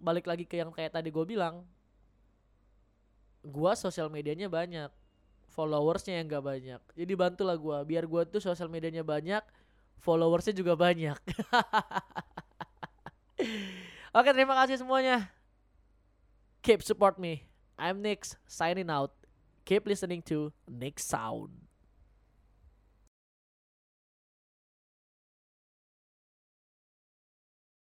Balik 0.00 0.24
lagi 0.24 0.48
ke 0.48 0.56
yang 0.56 0.72
kayak 0.72 0.96
tadi 0.96 1.12
gue 1.12 1.24
bilang. 1.28 1.62
Gue 3.44 3.72
sosial 3.76 4.08
medianya 4.08 4.48
banyak. 4.48 4.88
Followersnya 5.52 6.18
yang 6.18 6.26
gak 6.26 6.44
banyak. 6.44 6.80
Jadi 6.98 7.12
bantulah 7.14 7.54
gue 7.54 7.76
biar 7.86 8.04
gue 8.08 8.22
tuh 8.26 8.42
sosial 8.42 8.66
medianya 8.66 9.06
banyak 9.06 9.44
followersnya 10.00 10.54
juga 10.54 10.76
banyak. 10.76 11.16
Oke 14.16 14.30
terima 14.32 14.54
kasih 14.64 14.80
semuanya. 14.80 15.28
Keep 16.62 16.86
support 16.86 17.18
me. 17.18 17.50
I'm 17.76 18.00
Nix 18.00 18.38
signing 18.48 18.88
out. 18.88 19.12
Keep 19.66 19.90
listening 19.90 20.22
to 20.30 20.54
Nick 20.70 21.02
Sound 21.02 21.65